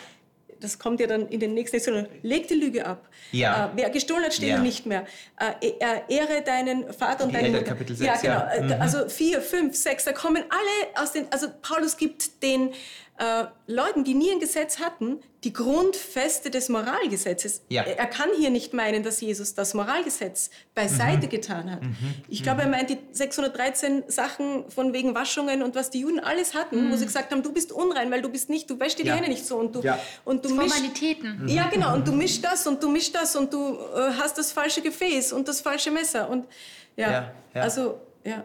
[0.62, 3.08] das kommt ja dann in den nächsten Lektionen, leg die Lüge ab.
[3.32, 3.66] Ja.
[3.66, 4.58] Äh, wer gestohlen hat, steht ja.
[4.58, 5.04] nicht mehr.
[5.38, 5.74] Äh, e-,
[6.08, 7.64] ehre deinen Vater und deine Mutter.
[7.64, 8.68] Kapitel 6, ja, genau.
[8.70, 8.76] Ja.
[8.76, 8.82] Mhm.
[8.82, 12.70] Also vier, fünf, sechs, da kommen alle aus den, also Paulus gibt den
[13.18, 17.62] äh, Leuten, die nie ein Gesetz hatten, die Grundfeste des Moralgesetzes.
[17.68, 17.82] Ja.
[17.82, 21.30] Er kann hier nicht meinen, dass Jesus das Moralgesetz beiseite mhm.
[21.30, 21.82] getan hat.
[21.82, 21.96] Mhm.
[22.28, 22.72] Ich glaube, er mhm.
[22.72, 26.92] meint die 613 Sachen von wegen Waschungen und was die Juden alles hatten, mhm.
[26.92, 29.12] wo sie gesagt haben, du bist unrein, weil du bist nicht, du wäschst dir ja.
[29.12, 29.98] die Hände nicht so und du ja.
[30.24, 31.42] und du Formalitäten.
[31.42, 34.38] Mischst, ja, genau, und du mischst das und du mischst das und du äh, hast
[34.38, 36.46] das falsche Gefäß und das falsche Messer und
[36.96, 38.44] ja, also ja.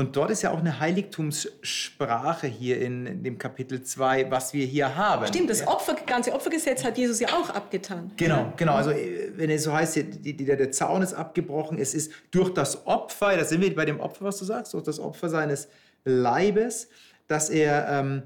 [0.00, 4.96] Und dort ist ja auch eine Heiligtumssprache hier in dem Kapitel 2, was wir hier
[4.96, 5.26] haben.
[5.26, 8.10] Stimmt, das Opfer, ganze Opfergesetz hat Jesus ja auch abgetan.
[8.16, 8.76] Genau, genau.
[8.76, 13.36] Also wenn es so heißt, die, der Zaun ist abgebrochen, es ist durch das Opfer,
[13.36, 15.68] da sind wir bei dem Opfer, was du sagst, durch das Opfer seines
[16.06, 16.88] Leibes,
[17.26, 18.22] dass er, ähm,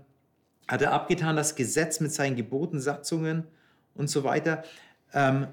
[0.69, 3.49] hat er abgetan, das Gesetz mit seinen Geboten, Satzungen
[3.97, 4.63] und so weiter.
[5.13, 5.49] Ähm,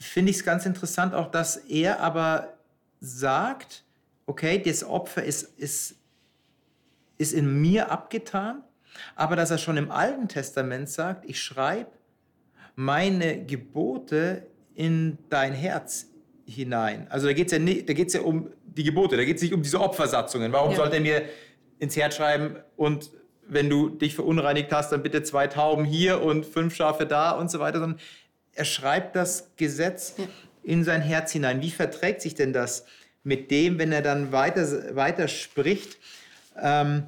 [0.00, 2.54] Finde ich es ganz interessant auch, dass er aber
[3.00, 3.84] sagt,
[4.28, 5.96] okay, das Opfer ist, ist,
[7.16, 8.62] ist in mir abgetan,
[9.16, 11.90] aber dass er schon im Alten Testament sagt, ich schreibe
[12.76, 16.06] meine Gebote in dein Herz
[16.46, 17.06] hinein.
[17.10, 19.80] Also da geht es ja, ja um die Gebote, da geht es nicht um diese
[19.80, 20.52] Opfersatzungen.
[20.52, 20.76] Warum ja.
[20.76, 21.22] sollte er mir
[21.78, 23.10] ins Herz schreiben und
[23.50, 27.50] wenn du dich verunreinigt hast, dann bitte zwei Tauben hier und fünf Schafe da und
[27.50, 27.98] so weiter, sondern
[28.52, 30.24] er schreibt das Gesetz ja.
[30.62, 31.62] in sein Herz hinein.
[31.62, 32.84] Wie verträgt sich denn das
[33.24, 35.98] mit dem, wenn er dann weiter, weiter spricht,
[36.60, 37.04] ähm,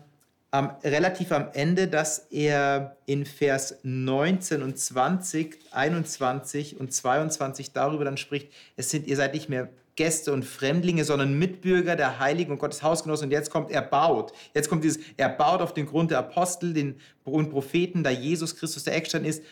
[0.50, 8.04] am, relativ am Ende, dass er in Vers 19 und 20, 21 und 22 darüber
[8.04, 12.52] dann spricht, es sind, ihr seid nicht mehr Gäste und Fremdlinge, sondern Mitbürger der Heiligen
[12.52, 13.26] und Gottes Hausgenossen.
[13.26, 14.32] Und jetzt kommt, er baut.
[14.54, 18.56] Jetzt kommt dieses, er baut auf den Grund der Apostel den, und Propheten, da Jesus
[18.56, 19.42] Christus der Eckstein ist,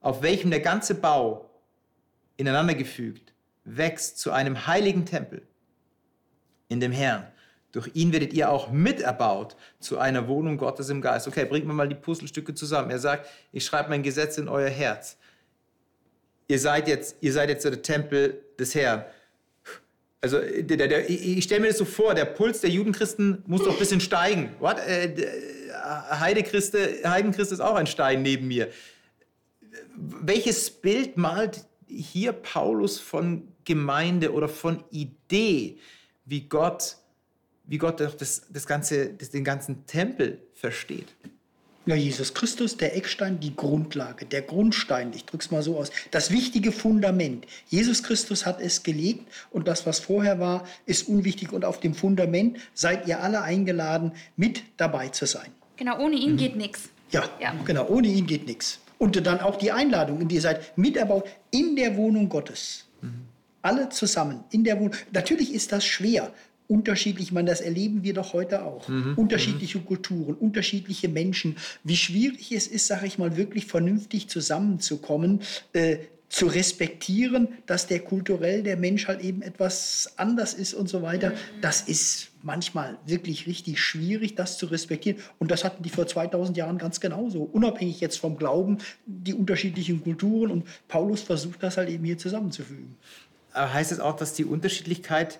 [0.00, 1.50] auf welchem der ganze Bau
[2.36, 3.32] ineinandergefügt
[3.64, 5.42] wächst zu einem heiligen Tempel
[6.68, 7.26] in dem Herrn.
[7.72, 11.28] Durch ihn werdet ihr auch miterbaut zu einer Wohnung Gottes im Geist.
[11.28, 12.90] Okay, bringt mir mal die Puzzlestücke zusammen.
[12.90, 15.18] Er sagt, ich schreibe mein Gesetz in euer Herz.
[16.48, 19.04] Ihr seid jetzt, ihr seid jetzt der Tempel des Herrn.
[20.22, 23.72] Also der, der, ich stelle mir das so vor, der Puls der Judenchristen muss doch
[23.72, 24.54] ein bisschen steigen.
[24.58, 24.78] What?
[24.78, 25.14] Äh,
[26.18, 28.70] Heidechriste, Heidenchrist ist auch ein Stein neben mir.
[29.94, 35.78] Welches Bild malt hier Paulus von Gemeinde oder von Idee?
[36.26, 36.96] Wie Gott,
[37.64, 41.14] wie Gott das, das ganze, das, den ganzen Tempel versteht.
[41.86, 45.92] Ja, Jesus Christus, der Eckstein, die Grundlage, der Grundstein, ich drücke es mal so aus,
[46.10, 47.46] das wichtige Fundament.
[47.68, 51.94] Jesus Christus hat es gelegt und das, was vorher war, ist unwichtig und auf dem
[51.94, 55.52] Fundament seid ihr alle eingeladen, mit dabei zu sein.
[55.76, 56.36] Genau, ohne ihn mhm.
[56.38, 56.88] geht nichts.
[57.12, 58.80] Ja, ja, genau, ohne ihn geht nichts.
[58.98, 62.84] Und dann auch die Einladung, in die ihr seid miterbaut in der Wohnung Gottes.
[63.66, 64.94] Alle zusammen in der Wohnung.
[65.12, 66.32] Natürlich ist das schwer.
[66.68, 68.88] Unterschiedlich, ich meine, das erleben wir doch heute auch.
[68.88, 69.14] Mhm.
[69.16, 69.86] Unterschiedliche mhm.
[69.86, 71.56] Kulturen, unterschiedliche Menschen.
[71.84, 75.42] Wie schwierig es ist, sage ich mal, wirklich vernünftig zusammenzukommen.
[75.72, 75.98] Äh,
[76.28, 81.32] zu respektieren, dass der kulturell der Mensch halt eben etwas anders ist und so weiter.
[81.60, 85.18] Das ist manchmal wirklich richtig schwierig, das zu respektieren.
[85.38, 87.42] Und das hatten die vor 2000 Jahren ganz genauso.
[87.42, 90.50] Unabhängig jetzt vom Glauben, die unterschiedlichen Kulturen.
[90.50, 92.96] Und Paulus versucht das halt eben hier zusammenzufügen.
[93.56, 95.38] Heißt es das auch, dass die Unterschiedlichkeit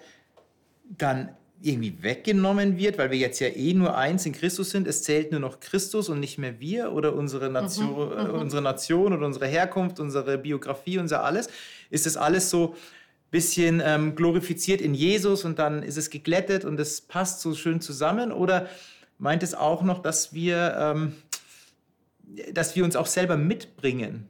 [0.97, 1.31] dann
[1.63, 4.87] irgendwie weggenommen wird, weil wir jetzt ja eh nur eins in Christus sind.
[4.87, 8.41] Es zählt nur noch Christus und nicht mehr wir oder unsere Nation, mhm, äh, mhm.
[8.41, 11.49] unsere Nation oder unsere Herkunft, unsere Biografie, unser alles.
[11.91, 16.65] Ist das alles so ein bisschen ähm, glorifiziert in Jesus und dann ist es geglättet
[16.65, 18.33] und es passt so schön zusammen?
[18.33, 18.69] Oder
[19.19, 21.15] meint es auch noch, dass wir, ähm,
[22.53, 24.29] dass wir uns auch selber mitbringen?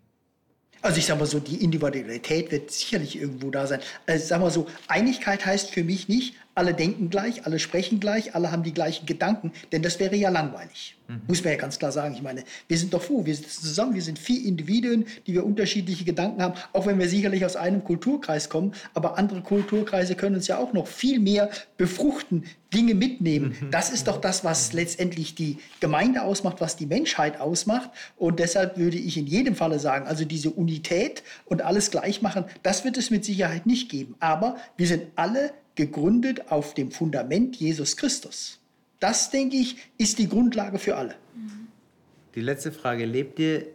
[0.87, 3.80] Also ich sage mal so, die Individualität wird sicherlich irgendwo da sein.
[4.07, 8.00] Also ich sage mal so, Einigkeit heißt für mich nicht, alle denken gleich, alle sprechen
[8.00, 10.96] gleich, alle haben die gleichen Gedanken, denn das wäre ja langweilig.
[11.07, 11.20] Mhm.
[11.28, 12.14] Muss man ja ganz klar sagen.
[12.14, 15.44] Ich meine, wir sind doch froh, wir sind zusammen, wir sind vier Individuen, die wir
[15.44, 20.36] unterschiedliche Gedanken haben, auch wenn wir sicherlich aus einem Kulturkreis kommen, aber andere Kulturkreise können
[20.36, 23.54] uns ja auch noch viel mehr befruchten, Dinge mitnehmen.
[23.61, 23.70] Mhm.
[23.70, 27.90] Das ist doch das, was letztendlich die Gemeinde ausmacht, was die Menschheit ausmacht.
[28.16, 32.46] Und deshalb würde ich in jedem Falle sagen, also diese Unität und alles gleich machen,
[32.62, 34.14] das wird es mit Sicherheit nicht geben.
[34.20, 38.61] Aber wir sind alle gegründet auf dem Fundament Jesus Christus.
[38.99, 41.14] Das, denke ich, ist die Grundlage für alle.
[42.35, 43.05] Die letzte Frage.
[43.05, 43.66] Lebt ihr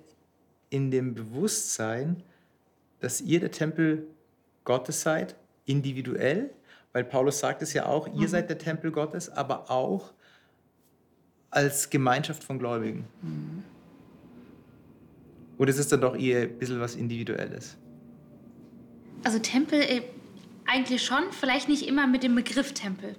[0.70, 2.24] in dem Bewusstsein,
[3.00, 4.08] dass ihr der Tempel
[4.64, 5.36] Gottes seid,
[5.66, 6.50] individuell?
[6.94, 8.28] Weil Paulus sagt es ja auch, ihr mhm.
[8.28, 10.12] seid der Tempel Gottes, aber auch
[11.50, 13.06] als Gemeinschaft von Gläubigen.
[13.22, 13.64] Mhm.
[15.58, 17.78] Oder ist es dann doch eher ein bisschen was Individuelles?
[19.24, 20.02] Also Tempel äh,
[20.72, 23.16] eigentlich schon, vielleicht nicht immer mit dem Begriff Tempel,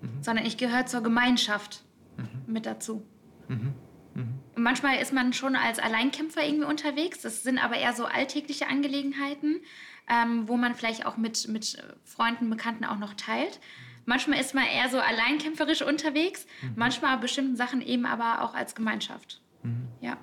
[0.00, 0.22] mhm.
[0.22, 1.82] sondern ich gehöre zur Gemeinschaft
[2.16, 2.52] mhm.
[2.52, 3.04] mit dazu.
[3.48, 3.74] Mhm.
[4.14, 4.40] mhm.
[4.56, 7.20] Manchmal ist man schon als Alleinkämpfer irgendwie unterwegs.
[7.22, 9.60] Das sind aber eher so alltägliche Angelegenheiten,
[10.08, 13.58] ähm, wo man vielleicht auch mit, mit Freunden, Bekannten auch noch teilt.
[14.06, 16.72] Manchmal ist man eher so alleinkämpferisch unterwegs, mhm.
[16.76, 19.40] manchmal bestimmten Sachen eben aber auch als Gemeinschaft.
[19.62, 19.88] Mhm.
[20.00, 20.16] Ja.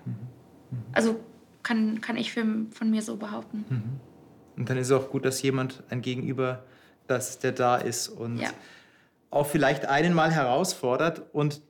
[0.93, 1.19] Also
[1.63, 3.65] kann, kann ich für, von mir so behaupten.
[4.61, 6.63] Und dann ist es auch gut, dass jemand, ein Gegenüber,
[7.07, 8.51] dass der da ist und ja.
[9.31, 11.23] auch vielleicht einen mal herausfordert.
[11.33, 11.63] Und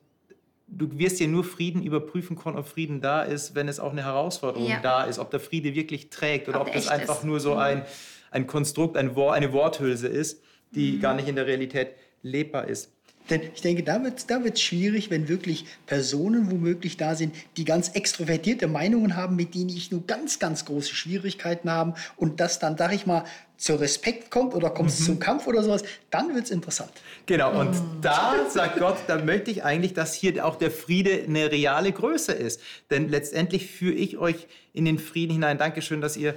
[0.68, 4.04] du wirst ja nur Frieden überprüfen können, ob Frieden da ist, wenn es auch eine
[4.04, 4.78] Herausforderung ja.
[4.82, 7.24] da ist, ob der Friede wirklich trägt oder ob, ob das einfach ist.
[7.24, 7.60] nur so mhm.
[7.60, 7.82] ein,
[8.30, 11.00] ein Konstrukt, ein Wort, eine Worthülse ist, die mhm.
[11.00, 12.92] gar nicht in der Realität lebbar ist.
[13.30, 17.34] Denn ich denke, da wird es da wird's schwierig, wenn wirklich Personen womöglich da sind,
[17.56, 22.40] die ganz extrovertierte Meinungen haben, mit denen ich nur ganz, ganz große Schwierigkeiten habe und
[22.40, 23.24] das dann, sag ich mal,
[23.62, 25.04] zu Respekt kommt oder kommt es mhm.
[25.04, 26.90] zum Kampf oder sowas, dann wird es interessant.
[27.26, 28.00] Genau, und mhm.
[28.00, 32.32] da sagt Gott, da möchte ich eigentlich, dass hier auch der Friede eine reale Größe
[32.32, 32.60] ist.
[32.90, 35.58] Denn letztendlich führe ich euch in den Frieden hinein.
[35.58, 36.34] Dankeschön, dass ihr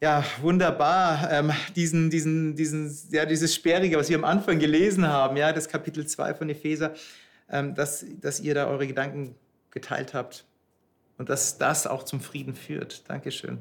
[0.00, 5.36] ja, wunderbar, ähm, diesen, diesen, diesen, ja, dieses Sperrige, was wir am Anfang gelesen haben,
[5.36, 6.94] ja, das Kapitel 2 von Epheser,
[7.50, 9.34] ähm, dass, dass ihr da eure Gedanken
[9.70, 10.44] geteilt habt
[11.16, 13.08] und dass das auch zum Frieden führt.
[13.08, 13.58] Dankeschön.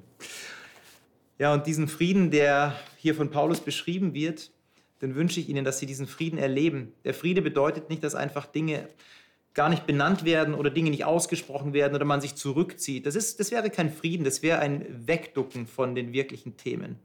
[1.39, 4.51] Ja, und diesen Frieden, der hier von Paulus beschrieben wird,
[5.01, 6.93] den wünsche ich Ihnen, dass Sie diesen Frieden erleben.
[7.03, 8.87] Der Friede bedeutet nicht, dass einfach Dinge
[9.57, 13.07] gar nicht benannt werden oder Dinge nicht ausgesprochen werden oder man sich zurückzieht.
[13.07, 16.99] Das, ist, das wäre kein Frieden, das wäre ein Wegducken von den wirklichen Themen.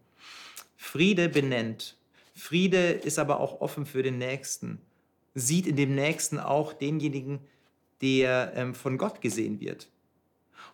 [0.77, 1.97] Friede benennt.
[2.35, 4.83] Friede ist aber auch offen für den Nächsten.
[5.35, 7.41] Sieht in dem Nächsten auch denjenigen,
[8.03, 9.89] der ähm, von Gott gesehen wird.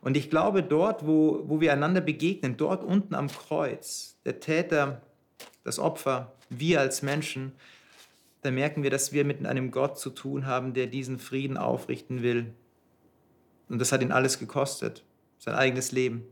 [0.00, 5.00] Und ich glaube, dort, wo, wo wir einander begegnen, dort unten am Kreuz, der Täter,
[5.62, 7.52] das Opfer, wir als Menschen,
[8.42, 12.22] da merken wir, dass wir mit einem Gott zu tun haben, der diesen Frieden aufrichten
[12.22, 12.54] will.
[13.68, 15.04] Und das hat ihn alles gekostet,
[15.38, 16.24] sein eigenes Leben.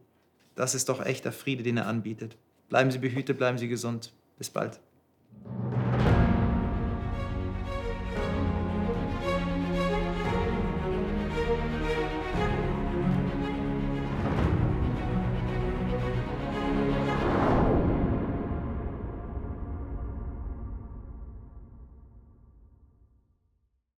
[0.54, 2.36] Das ist doch echter Friede, den er anbietet.
[2.68, 4.12] Bleiben Sie behütet, bleiben Sie gesund.
[4.38, 4.80] Bis bald.